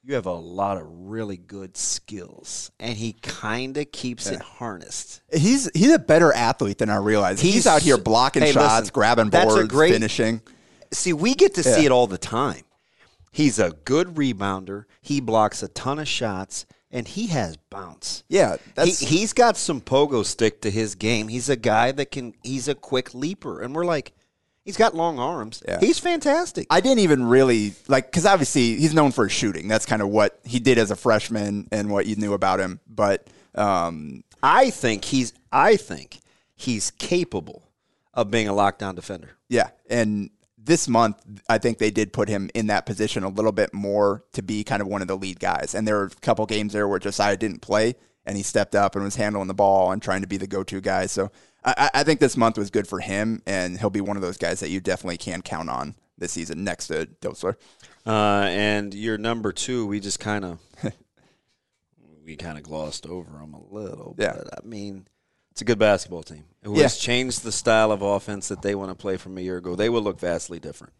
you 0.03 0.15
have 0.15 0.27
a 0.27 0.33
lot 0.33 0.79
of 0.79 0.87
really 0.89 1.37
good 1.37 1.77
skills, 1.77 2.71
and 2.79 2.97
he 2.97 3.13
kind 3.13 3.77
of 3.77 3.91
keeps 3.91 4.29
yeah. 4.29 4.35
it 4.35 4.41
harnessed. 4.41 5.21
He's 5.33 5.69
he's 5.75 5.93
a 5.93 5.99
better 5.99 6.33
athlete 6.33 6.79
than 6.79 6.91
I 6.91 6.97
realize. 6.97 7.41
He's, 7.41 7.55
he's 7.55 7.67
out 7.67 7.83
here 7.83 7.99
blocking 7.99 8.43
hey, 8.43 8.53
shots, 8.53 8.83
listen, 8.83 8.93
grabbing 8.95 9.31
boards, 9.31 9.69
great, 9.69 9.93
finishing. 9.93 10.43
See, 10.93 11.13
we 11.13 11.35
get 11.35 11.55
to 11.55 11.63
yeah. 11.63 11.75
see 11.75 11.87
it 11.87 11.91
all 11.91 12.07
the 12.07 12.19
time. 12.19 12.63
He's 13.37 13.59
a 13.59 13.73
good 13.85 14.15
rebounder. 14.15 14.85
He 15.03 15.21
blocks 15.21 15.63
a 15.63 15.69
ton 15.69 15.99
of 15.99 16.09
shots, 16.09 16.65
and 16.91 17.07
he 17.07 17.27
has 17.27 17.59
bounce. 17.69 18.25
Yeah, 18.29 18.57
he, 18.83 18.93
he's 18.93 19.33
got 19.35 19.59
some 19.59 19.81
pogo 19.81 20.25
stick 20.25 20.63
to 20.63 20.71
his 20.71 20.95
game. 20.95 21.29
He's 21.29 21.51
a 21.51 21.57
guy 21.57 21.93
that 21.93 22.11
can. 22.11 22.33
He's 22.43 22.67
a 22.67 22.75
quick 22.75 23.13
leaper, 23.13 23.61
and 23.61 23.75
we're 23.75 23.85
like 23.85 24.15
He's 24.67 24.77
got 24.77 24.97
long 24.97 25.21
arms. 25.21 25.63
Yeah. 25.67 25.79
He's 25.79 26.01
fantastic. 26.01 26.67
I 26.71 26.81
didn't 26.81 26.99
even 26.99 27.25
really 27.27 27.75
like 27.87 28.07
because 28.07 28.27
obviously 28.27 28.75
he's 28.75 28.95
known 28.95 29.13
for 29.13 29.27
his 29.27 29.33
shooting. 29.33 29.69
That's 29.69 29.87
kind 29.87 30.03
of 30.03 30.09
what 30.09 30.41
he 30.45 30.59
did 30.59 30.77
as 30.77 30.91
a 30.91 30.97
freshman 30.97 31.69
and 31.71 31.89
what 31.89 32.07
you 32.07 32.17
knew 32.17 32.33
about 32.33 32.59
him. 32.59 32.81
But 32.89 33.29
um, 33.55 34.25
I 34.43 34.71
think 34.71 35.05
he's 35.05 35.33
I 35.53 35.77
think 35.77 36.19
he's 36.57 36.91
capable 36.91 37.63
of 38.13 38.33
being 38.33 38.49
a 38.49 38.53
lockdown 38.53 38.97
defender. 38.97 39.37
Yeah, 39.49 39.71
and 39.89 40.31
this 40.67 40.89
month 40.89 41.17
I 41.49 41.59
think 41.59 41.79
they 41.79 41.91
did 41.91 42.13
put 42.13 42.29
him 42.29 42.51
in 42.55 42.67
that 42.67 42.87
position 42.87 43.25
a 43.25 43.29
little 43.29 43.53
bit 43.53 43.73
more 43.73 44.25
to 44.33 44.43
be 44.43 44.63
kind 44.65 44.83
of 44.83 44.89
one 44.89 45.03
of 45.03 45.09
the 45.09 45.17
lead 45.17 45.41
guys. 45.41 45.75
And 45.75 45.87
there 45.87 45.97
were 45.97 46.07
a 46.07 46.21
couple 46.21 46.45
games 46.47 46.73
there 46.73 46.87
where 46.87 46.99
Josiah 46.99 47.37
didn't 47.37 47.63
play 47.63 47.95
and 48.27 48.37
he 48.37 48.43
stepped 48.43 48.75
up 48.75 48.95
and 48.95 49.05
was 49.05 49.17
handling 49.17 49.49
the 49.49 49.55
ball 49.55 49.93
and 49.93 50.03
trying 50.03 50.21
to 50.21 50.27
be 50.27 50.37
the 50.37 50.47
go-to 50.47 50.81
guy. 50.81 51.07
So 51.07 51.31
I, 51.65 51.91
I 51.95 52.03
think 52.05 52.21
this 52.21 52.37
month 52.37 52.59
was 52.59 52.71
good 52.71 52.87
for 52.87 53.01
him, 53.01 53.43
and 53.47 53.79
he'll 53.79 53.91
be 53.91 54.01
one 54.01 54.17
of 54.17 54.23
those 54.23 54.37
guys 54.37 54.61
that 54.61 54.69
you 54.69 54.81
definitely 54.81 55.17
can 55.17 55.43
count 55.43 55.69
on 55.71 55.95
this 56.19 56.33
season 56.33 56.65
next 56.65 56.89
to 56.89 57.07
Dotzler. 57.21 57.55
Uh, 58.07 58.47
and 58.49 58.95
your 58.95 59.19
number 59.19 59.53
two, 59.53 59.87
we 59.87 60.01
just 60.01 60.21
kind 60.21 60.45
of 60.45 60.59
we 62.25 62.37
kind 62.37 62.59
of 62.59 62.65
glossed 62.65 63.07
over 63.07 63.39
him 63.39 63.55
a 63.55 63.75
little. 63.75 64.15
Yeah. 64.19 64.35
But 64.37 64.59
I 64.59 64.67
mean, 64.67 65.07
it's 65.57 65.63
a 65.63 65.65
good 65.65 65.79
basketball 65.79 66.23
team 66.23 66.45
who 66.63 66.77
yeah. 66.77 66.83
has 66.83 66.99
changed 66.99 67.43
the 67.43 67.51
style 67.51 67.91
of 67.91 68.03
offense 68.03 68.49
that 68.49 68.61
they 68.61 68.75
want 68.75 68.91
to 68.91 68.95
play 68.95 69.17
from 69.17 69.39
a 69.39 69.41
year 69.41 69.57
ago. 69.57 69.75
They 69.75 69.89
will 69.89 70.03
look 70.03 70.21
vastly 70.21 70.61
different. 70.61 70.93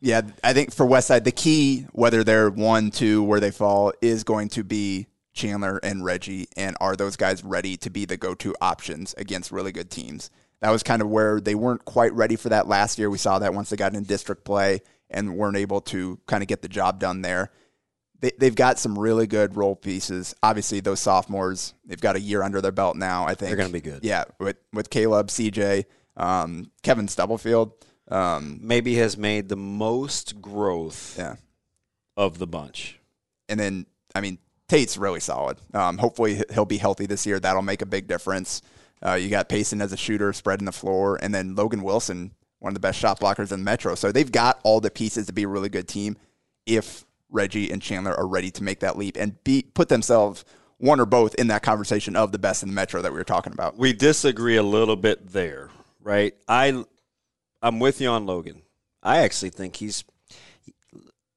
Yeah, 0.00 0.22
I 0.42 0.54
think 0.54 0.72
for 0.72 0.86
Westside, 0.86 1.24
the 1.24 1.30
key, 1.30 1.84
whether 1.92 2.24
they're 2.24 2.48
one, 2.48 2.90
two, 2.90 3.22
where 3.22 3.38
they 3.38 3.50
fall, 3.50 3.92
is 4.00 4.24
going 4.24 4.48
to 4.48 4.64
be 4.64 5.08
Chandler 5.34 5.76
and 5.82 6.02
Reggie, 6.02 6.48
and 6.56 6.74
are 6.80 6.96
those 6.96 7.16
guys 7.16 7.44
ready 7.44 7.76
to 7.76 7.90
be 7.90 8.06
the 8.06 8.16
go 8.16 8.34
to 8.36 8.54
options 8.62 9.14
against 9.18 9.52
really 9.52 9.72
good 9.72 9.90
teams? 9.90 10.30
That 10.62 10.70
was 10.70 10.82
kind 10.82 11.02
of 11.02 11.10
where 11.10 11.38
they 11.38 11.54
weren't 11.54 11.84
quite 11.84 12.14
ready 12.14 12.36
for 12.36 12.48
that 12.48 12.66
last 12.66 12.98
year. 12.98 13.10
We 13.10 13.18
saw 13.18 13.38
that 13.40 13.52
once 13.52 13.68
they 13.68 13.76
got 13.76 13.94
in 13.94 14.04
district 14.04 14.42
play 14.42 14.80
and 15.10 15.36
weren't 15.36 15.58
able 15.58 15.82
to 15.82 16.18
kind 16.24 16.42
of 16.42 16.48
get 16.48 16.62
the 16.62 16.68
job 16.68 16.98
done 16.98 17.20
there. 17.20 17.50
They, 18.20 18.32
they've 18.38 18.54
got 18.54 18.78
some 18.78 18.98
really 18.98 19.26
good 19.26 19.56
role 19.56 19.76
pieces. 19.76 20.34
Obviously, 20.42 20.80
those 20.80 21.00
sophomores, 21.00 21.74
they've 21.84 22.00
got 22.00 22.16
a 22.16 22.20
year 22.20 22.42
under 22.42 22.60
their 22.60 22.72
belt 22.72 22.96
now. 22.96 23.24
I 23.24 23.34
think 23.34 23.48
they're 23.48 23.56
going 23.56 23.68
to 23.68 23.72
be 23.72 23.80
good. 23.80 24.04
Yeah, 24.04 24.24
with 24.40 24.56
with 24.72 24.90
Caleb, 24.90 25.28
CJ, 25.28 25.84
um, 26.16 26.70
Kevin 26.82 27.06
Stubblefield, 27.06 27.72
um, 28.10 28.58
maybe 28.60 28.96
has 28.96 29.16
made 29.16 29.48
the 29.48 29.56
most 29.56 30.40
growth. 30.40 31.16
Yeah. 31.18 31.36
of 32.16 32.38
the 32.38 32.46
bunch. 32.48 32.98
And 33.48 33.60
then, 33.60 33.86
I 34.14 34.20
mean, 34.20 34.38
Tate's 34.68 34.98
really 34.98 35.20
solid. 35.20 35.58
Um, 35.72 35.98
hopefully 35.98 36.42
he'll 36.52 36.64
be 36.64 36.78
healthy 36.78 37.06
this 37.06 37.24
year. 37.24 37.38
That'll 37.38 37.62
make 37.62 37.80
a 37.80 37.86
big 37.86 38.08
difference. 38.08 38.60
Uh, 39.04 39.14
you 39.14 39.30
got 39.30 39.48
Payson 39.48 39.80
as 39.80 39.92
a 39.92 39.96
shooter, 39.96 40.32
spreading 40.32 40.66
the 40.66 40.72
floor, 40.72 41.18
and 41.22 41.32
then 41.32 41.54
Logan 41.54 41.82
Wilson, 41.84 42.32
one 42.58 42.70
of 42.70 42.74
the 42.74 42.80
best 42.80 42.98
shot 42.98 43.20
blockers 43.20 43.52
in 43.52 43.60
the 43.60 43.64
Metro. 43.64 43.94
So 43.94 44.10
they've 44.10 44.30
got 44.30 44.58
all 44.64 44.80
the 44.80 44.90
pieces 44.90 45.26
to 45.28 45.32
be 45.32 45.44
a 45.44 45.48
really 45.48 45.68
good 45.68 45.86
team 45.86 46.16
if 46.66 47.04
Reggie 47.30 47.70
and 47.70 47.82
Chandler 47.82 48.14
are 48.14 48.26
ready 48.26 48.50
to 48.52 48.62
make 48.62 48.80
that 48.80 48.96
leap 48.96 49.16
and 49.16 49.42
be 49.44 49.62
put 49.74 49.88
themselves 49.88 50.44
one 50.78 51.00
or 51.00 51.06
both 51.06 51.34
in 51.34 51.48
that 51.48 51.62
conversation 51.62 52.16
of 52.16 52.32
the 52.32 52.38
best 52.38 52.62
in 52.62 52.68
the 52.68 52.74
Metro 52.74 53.02
that 53.02 53.12
we 53.12 53.18
were 53.18 53.24
talking 53.24 53.52
about. 53.52 53.76
We 53.76 53.92
disagree 53.92 54.56
a 54.56 54.62
little 54.62 54.96
bit 54.96 55.28
there, 55.32 55.70
right? 56.02 56.34
I 56.48 56.84
I'm 57.60 57.80
with 57.80 58.00
you 58.00 58.08
on 58.08 58.26
Logan. 58.26 58.62
I 59.02 59.18
actually 59.18 59.50
think 59.50 59.76
he's 59.76 60.04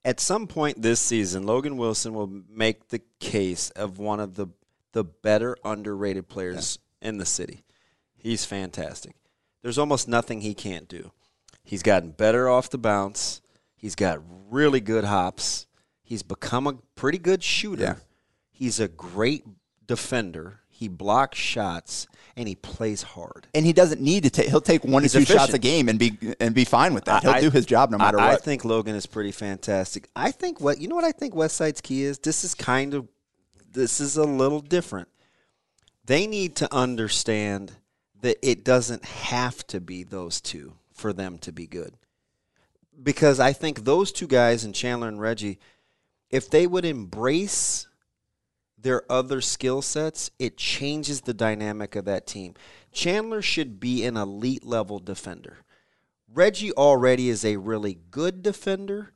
at 0.04 0.20
some 0.20 0.48
point 0.48 0.82
this 0.82 1.00
season, 1.00 1.46
Logan 1.46 1.78
Wilson 1.78 2.14
will 2.14 2.44
make 2.50 2.90
the 2.90 3.02
case 3.20 3.70
of 3.72 4.00
one 4.00 4.20
of 4.20 4.36
the 4.36 4.48
the 4.94 5.04
better 5.04 5.56
underrated 5.64 6.28
players 6.28 6.78
yeah. 7.02 7.10
in 7.10 7.18
the 7.18 7.26
city. 7.26 7.64
He's 8.18 8.46
fantastic. 8.46 9.16
There's 9.62 9.78
almost 9.78 10.08
nothing 10.08 10.42
he 10.42 10.54
can't 10.54 10.88
do. 10.88 11.12
He's 11.64 11.84
gotten 11.84 12.12
better 12.12 12.50
off 12.50 12.70
the 12.70 12.78
bounce. 12.78 13.42
He's 13.76 13.96
got 13.96 14.20
really 14.50 14.82
good 14.82 15.06
hops. 15.06 15.66
He's 16.12 16.24
become 16.24 16.68
a 16.68 16.74
pretty 16.96 17.20
good 17.20 17.42
shooter. 17.42 17.82
Yeah. 17.84 17.96
He's 18.52 18.82
a 18.82 18.90
great 18.90 19.46
defender. 19.88 20.60
He 20.68 20.90
blocks 20.90 21.38
shots 21.38 22.06
and 22.36 22.50
he 22.50 22.56
plays 22.56 23.02
hard. 23.02 23.48
And 23.54 23.66
he 23.66 23.72
doesn't 23.72 24.02
need 24.02 24.24
to 24.24 24.30
take. 24.30 24.50
He'll 24.50 24.60
take 24.60 24.84
one 24.84 25.04
He's 25.04 25.16
or 25.16 25.20
two 25.20 25.24
efficient. 25.24 25.40
shots 25.40 25.54
a 25.54 25.58
game 25.58 25.88
and 25.88 25.98
be 25.98 26.18
and 26.42 26.54
be 26.54 26.66
fine 26.66 26.94
with 26.94 27.06
that. 27.06 27.24
He'll 27.24 27.32
I, 27.32 27.40
do 27.40 27.50
his 27.50 27.66
job 27.66 27.92
no 27.92 27.98
matter 27.98 28.20
I, 28.20 28.26
what. 28.26 28.34
I 28.34 28.44
think 28.44 28.66
Logan 28.66 28.94
is 28.94 29.06
pretty 29.06 29.32
fantastic. 29.32 30.10
I 30.14 30.32
think 30.32 30.60
what 30.60 30.82
you 30.82 30.90
know 30.90 30.96
what 30.96 31.06
I 31.06 31.14
think 31.14 31.34
Westside's 31.34 31.80
key 31.80 32.04
is. 32.04 32.20
This 32.20 32.44
is 32.44 32.56
kind 32.56 32.94
of 32.94 33.08
this 33.72 34.02
is 34.02 34.18
a 34.18 34.26
little 34.26 34.60
different. 34.60 35.08
They 36.04 36.28
need 36.28 36.58
to 36.58 36.76
understand 36.76 37.72
that 38.20 38.36
it 38.46 38.66
doesn't 38.66 39.06
have 39.06 39.66
to 39.68 39.80
be 39.80 40.04
those 40.04 40.42
two 40.42 40.74
for 40.92 41.14
them 41.14 41.38
to 41.38 41.54
be 41.54 41.68
good. 41.68 41.94
Because 43.02 43.40
I 43.40 43.54
think 43.54 43.86
those 43.86 44.12
two 44.12 44.28
guys 44.28 44.66
and 44.66 44.76
Chandler 44.76 45.08
and 45.08 45.22
Reggie 45.22 45.58
if 46.32 46.50
they 46.50 46.68
would 46.68 46.86
embrace 46.86 47.88
their 48.78 49.04
other 49.12 49.42
skill 49.42 49.82
sets, 49.82 50.32
it 50.40 50.58
changes 50.58 51.22
the 51.22 51.34
dynamic 51.34 51.96
of 51.96 52.06
that 52.06 52.26
team. 52.26 52.56
Chandler 52.92 53.42
should 53.42 53.80
be 53.80 54.06
an 54.06 54.18
elite 54.18 54.66
level 54.66 55.00
defender. 55.00 55.58
Reggie 56.34 56.72
already 56.74 57.30
is 57.30 57.46
a 57.46 57.58
really 57.58 58.00
good 58.10 58.42
defender. 58.42 59.12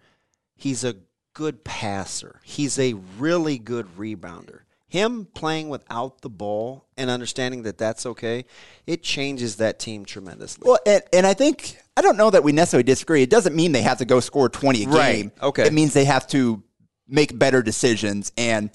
He's 0.55 0.83
a 0.83 0.97
good 1.33 1.63
passer. 1.63 2.41
He's 2.43 2.77
a 2.77 2.93
really 3.17 3.57
good 3.57 3.87
rebounder. 3.97 4.59
Him 4.87 5.25
playing 5.33 5.69
without 5.69 6.21
the 6.21 6.29
ball 6.29 6.85
and 6.95 7.09
understanding 7.09 7.63
that 7.63 7.77
that's 7.77 8.05
okay, 8.05 8.45
it 8.85 9.01
changes 9.03 9.55
that 9.57 9.79
team 9.79 10.05
tremendously. 10.05 10.63
Well, 10.65 10.79
and, 10.85 11.01
and 11.11 11.25
I 11.25 11.33
think 11.33 11.77
I 11.97 12.01
don't 12.01 12.17
know 12.17 12.29
that 12.29 12.43
we 12.43 12.51
necessarily 12.51 12.83
disagree. 12.83 13.21
It 13.23 13.29
doesn't 13.29 13.55
mean 13.55 13.71
they 13.71 13.81
have 13.81 13.97
to 13.97 14.05
go 14.05 14.19
score 14.19 14.47
twenty 14.47 14.85
a 14.85 14.87
Right. 14.87 15.15
game. 15.15 15.31
Okay. 15.41 15.65
It 15.65 15.73
means 15.73 15.93
they 15.93 16.05
have 16.05 16.27
to 16.27 16.63
make 17.07 17.37
better 17.37 17.61
decisions 17.61 18.31
and 18.37 18.69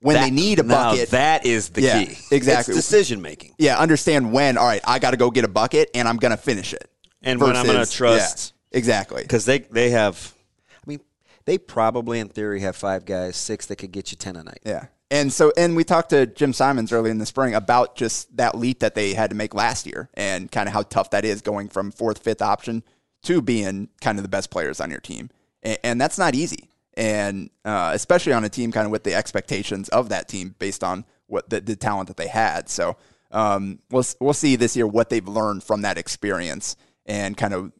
when 0.00 0.16
they 0.20 0.30
need 0.30 0.58
a 0.58 0.64
bucket. 0.64 1.10
that 1.10 1.46
is 1.46 1.68
the 1.70 1.82
Yeah, 1.82 2.04
key. 2.04 2.18
exactly. 2.34 2.74
It's 2.74 2.84
decision 2.88 3.22
making. 3.22 3.54
yeah, 3.58 3.78
understand 3.78 4.32
when. 4.32 4.58
All 4.58 4.66
right, 4.66 4.80
I 4.84 4.98
got 4.98 5.12
to 5.12 5.16
go 5.16 5.30
get 5.30 5.44
a 5.44 5.48
bucket 5.48 5.90
and 5.94 6.08
I'm 6.08 6.16
going 6.16 6.32
to 6.32 6.36
finish 6.36 6.72
it. 6.74 6.90
And 7.22 7.40
when 7.40 7.54
I'm 7.56 7.64
gonna 7.66 7.78
Versus- 7.78 7.94
trust- 7.94 8.54
yeah, 8.72 8.78
exactly. 8.78 9.22
Because 9.22 9.44
they, 9.44 9.60
they 9.60 9.90
have, 9.90 10.34
I 10.74 10.80
mean, 10.86 10.98
they 11.44 11.56
probably 11.56 12.18
in 12.18 12.28
theory 12.28 12.60
have 12.62 12.74
five 12.74 13.04
guys, 13.04 13.36
six 13.36 13.66
that 13.66 13.76
could 13.76 13.92
get 13.92 14.10
you 14.10 14.16
10 14.16 14.34
a 14.34 14.42
night. 14.42 14.58
Yeah. 14.66 14.86
And 15.08 15.32
so, 15.32 15.52
and 15.56 15.76
we 15.76 15.84
talked 15.84 16.10
to 16.10 16.26
Jim 16.26 16.52
Simons 16.52 16.90
early 16.90 17.10
in 17.12 17.18
the 17.18 17.26
spring 17.26 17.54
about 17.54 17.94
just 17.94 18.36
that 18.38 18.56
leap 18.56 18.80
that 18.80 18.96
they 18.96 19.14
had 19.14 19.30
to 19.30 19.36
make 19.36 19.54
last 19.54 19.86
year 19.86 20.08
and 20.14 20.50
kind 20.50 20.66
of 20.68 20.72
how 20.72 20.82
tough 20.82 21.10
that 21.10 21.24
is 21.24 21.42
going 21.42 21.68
from 21.68 21.92
fourth, 21.92 22.18
fifth 22.18 22.42
option 22.42 22.82
to 23.24 23.40
being 23.40 23.88
kind 24.00 24.18
of 24.18 24.22
the 24.24 24.28
best 24.28 24.50
players 24.50 24.80
on 24.80 24.90
your 24.90 25.00
team. 25.00 25.30
And, 25.62 25.78
and 25.84 26.00
that's 26.00 26.18
not 26.18 26.34
easy. 26.34 26.70
And 26.94 27.50
uh, 27.64 27.92
especially 27.94 28.32
on 28.32 28.44
a 28.44 28.48
team 28.48 28.70
kind 28.72 28.84
of 28.84 28.92
with 28.92 29.04
the 29.04 29.14
expectations 29.14 29.88
of 29.88 30.10
that 30.10 30.28
team 30.28 30.54
based 30.58 30.84
on 30.84 31.04
what 31.26 31.48
the, 31.48 31.60
the 31.60 31.76
talent 31.76 32.08
that 32.08 32.16
they 32.16 32.28
had. 32.28 32.68
So 32.68 32.96
um, 33.30 33.78
we'll, 33.90 34.04
we'll 34.20 34.34
see 34.34 34.56
this 34.56 34.76
year 34.76 34.86
what 34.86 35.08
they've 35.08 35.26
learned 35.26 35.64
from 35.64 35.82
that 35.82 35.96
experience 35.96 36.76
and 37.06 37.36
kind 37.36 37.54
of 37.54 37.72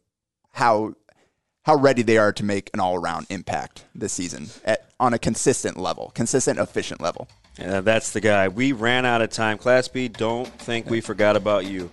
how 0.51 0.95
how 1.65 1.75
ready 1.75 2.01
they 2.01 2.17
are 2.17 2.33
to 2.33 2.43
make 2.43 2.69
an 2.73 2.79
all 2.79 2.95
around 2.95 3.25
impact 3.29 3.85
this 3.95 4.11
season 4.11 4.47
at, 4.65 4.85
on 4.99 5.13
a 5.13 5.19
consistent 5.19 5.77
level, 5.77 6.11
consistent, 6.13 6.59
efficient 6.59 6.99
level. 6.99 7.27
Yeah, 7.57 7.81
that's 7.81 8.11
the 8.11 8.19
guy. 8.19 8.49
We 8.49 8.73
ran 8.73 9.05
out 9.05 9.21
of 9.21 9.29
time. 9.29 9.57
Class 9.57 9.87
B, 9.87 10.09
don't 10.09 10.47
think 10.59 10.89
we 10.89 10.99
forgot 10.99 11.37
about 11.37 11.65
you. 11.65 11.89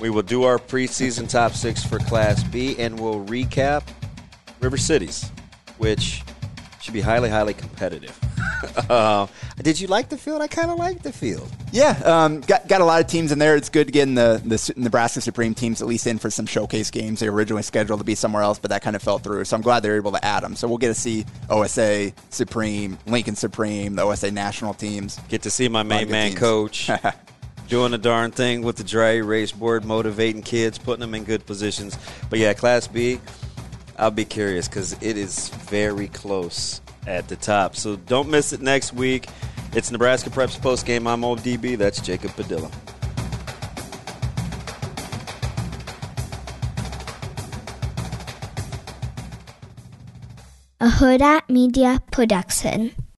We 0.00 0.10
will 0.10 0.22
do 0.22 0.42
our 0.42 0.58
preseason 0.58 1.28
top 1.28 1.52
six 1.52 1.84
for 1.84 1.98
Class 2.00 2.42
B, 2.42 2.76
and 2.78 2.98
we'll 2.98 3.24
recap 3.26 3.86
River 4.60 4.76
Cities, 4.76 5.30
which 5.78 6.22
should 6.86 6.94
be 6.94 7.00
highly, 7.00 7.28
highly 7.28 7.52
competitive. 7.52 8.16
uh, 8.90 9.26
did 9.58 9.78
you 9.80 9.88
like 9.88 10.08
the 10.08 10.16
field? 10.16 10.40
I 10.40 10.46
kind 10.46 10.70
of 10.70 10.78
like 10.78 11.02
the 11.02 11.12
field. 11.12 11.50
Yeah, 11.72 12.00
um, 12.04 12.40
got 12.42 12.68
got 12.68 12.80
a 12.80 12.84
lot 12.84 13.00
of 13.00 13.08
teams 13.08 13.32
in 13.32 13.40
there. 13.40 13.56
It's 13.56 13.68
good 13.68 13.92
getting 13.92 14.14
the 14.14 14.40
the 14.44 14.72
Nebraska 14.76 15.20
Supreme 15.20 15.52
teams 15.52 15.82
at 15.82 15.88
least 15.88 16.06
in 16.06 16.18
for 16.18 16.30
some 16.30 16.46
showcase 16.46 16.92
games. 16.92 17.18
They 17.18 17.28
were 17.28 17.36
originally 17.36 17.64
scheduled 17.64 17.98
to 17.98 18.04
be 18.04 18.14
somewhere 18.14 18.44
else, 18.44 18.60
but 18.60 18.70
that 18.70 18.82
kind 18.82 18.94
of 18.94 19.02
fell 19.02 19.18
through. 19.18 19.44
So 19.46 19.56
I'm 19.56 19.62
glad 19.62 19.82
they 19.82 19.88
were 19.88 19.96
able 19.96 20.12
to 20.12 20.24
add 20.24 20.44
them. 20.44 20.54
So 20.54 20.68
we'll 20.68 20.78
get 20.78 20.88
to 20.88 20.94
see 20.94 21.26
OSA 21.50 22.12
Supreme, 22.30 22.98
Lincoln 23.06 23.34
Supreme, 23.34 23.96
the 23.96 24.02
OSA 24.02 24.30
national 24.30 24.74
teams. 24.74 25.18
Get 25.28 25.42
to 25.42 25.50
see 25.50 25.68
my 25.68 25.82
main 25.82 26.08
man 26.08 26.28
teams. 26.28 26.38
coach 26.38 26.90
doing 27.68 27.90
the 27.90 27.98
darn 27.98 28.30
thing 28.30 28.62
with 28.62 28.76
the 28.76 28.84
dry 28.84 29.14
erase 29.14 29.50
board, 29.50 29.84
motivating 29.84 30.42
kids, 30.42 30.78
putting 30.78 31.00
them 31.00 31.14
in 31.14 31.24
good 31.24 31.44
positions. 31.46 31.98
But 32.30 32.38
yeah, 32.38 32.54
Class 32.54 32.86
B, 32.86 33.20
I'll 33.98 34.10
be 34.10 34.24
curious 34.24 34.68
because 34.68 34.92
it 35.02 35.16
is 35.16 35.48
very 35.48 36.08
close 36.08 36.80
at 37.06 37.28
the 37.28 37.36
top. 37.36 37.76
So 37.76 37.96
don't 37.96 38.28
miss 38.28 38.52
it 38.52 38.60
next 38.60 38.92
week. 38.92 39.28
It's 39.72 39.90
Nebraska 39.90 40.30
Preps 40.30 40.60
post 40.60 40.86
game. 40.86 41.06
I'm 41.06 41.24
old 41.24 41.40
DB. 41.40 41.76
That's 41.76 42.00
Jacob 42.00 42.32
Padilla. 42.32 42.70
A 50.80 50.88
Hurrdat 50.88 51.48
Media 51.48 52.02
Production. 52.10 52.92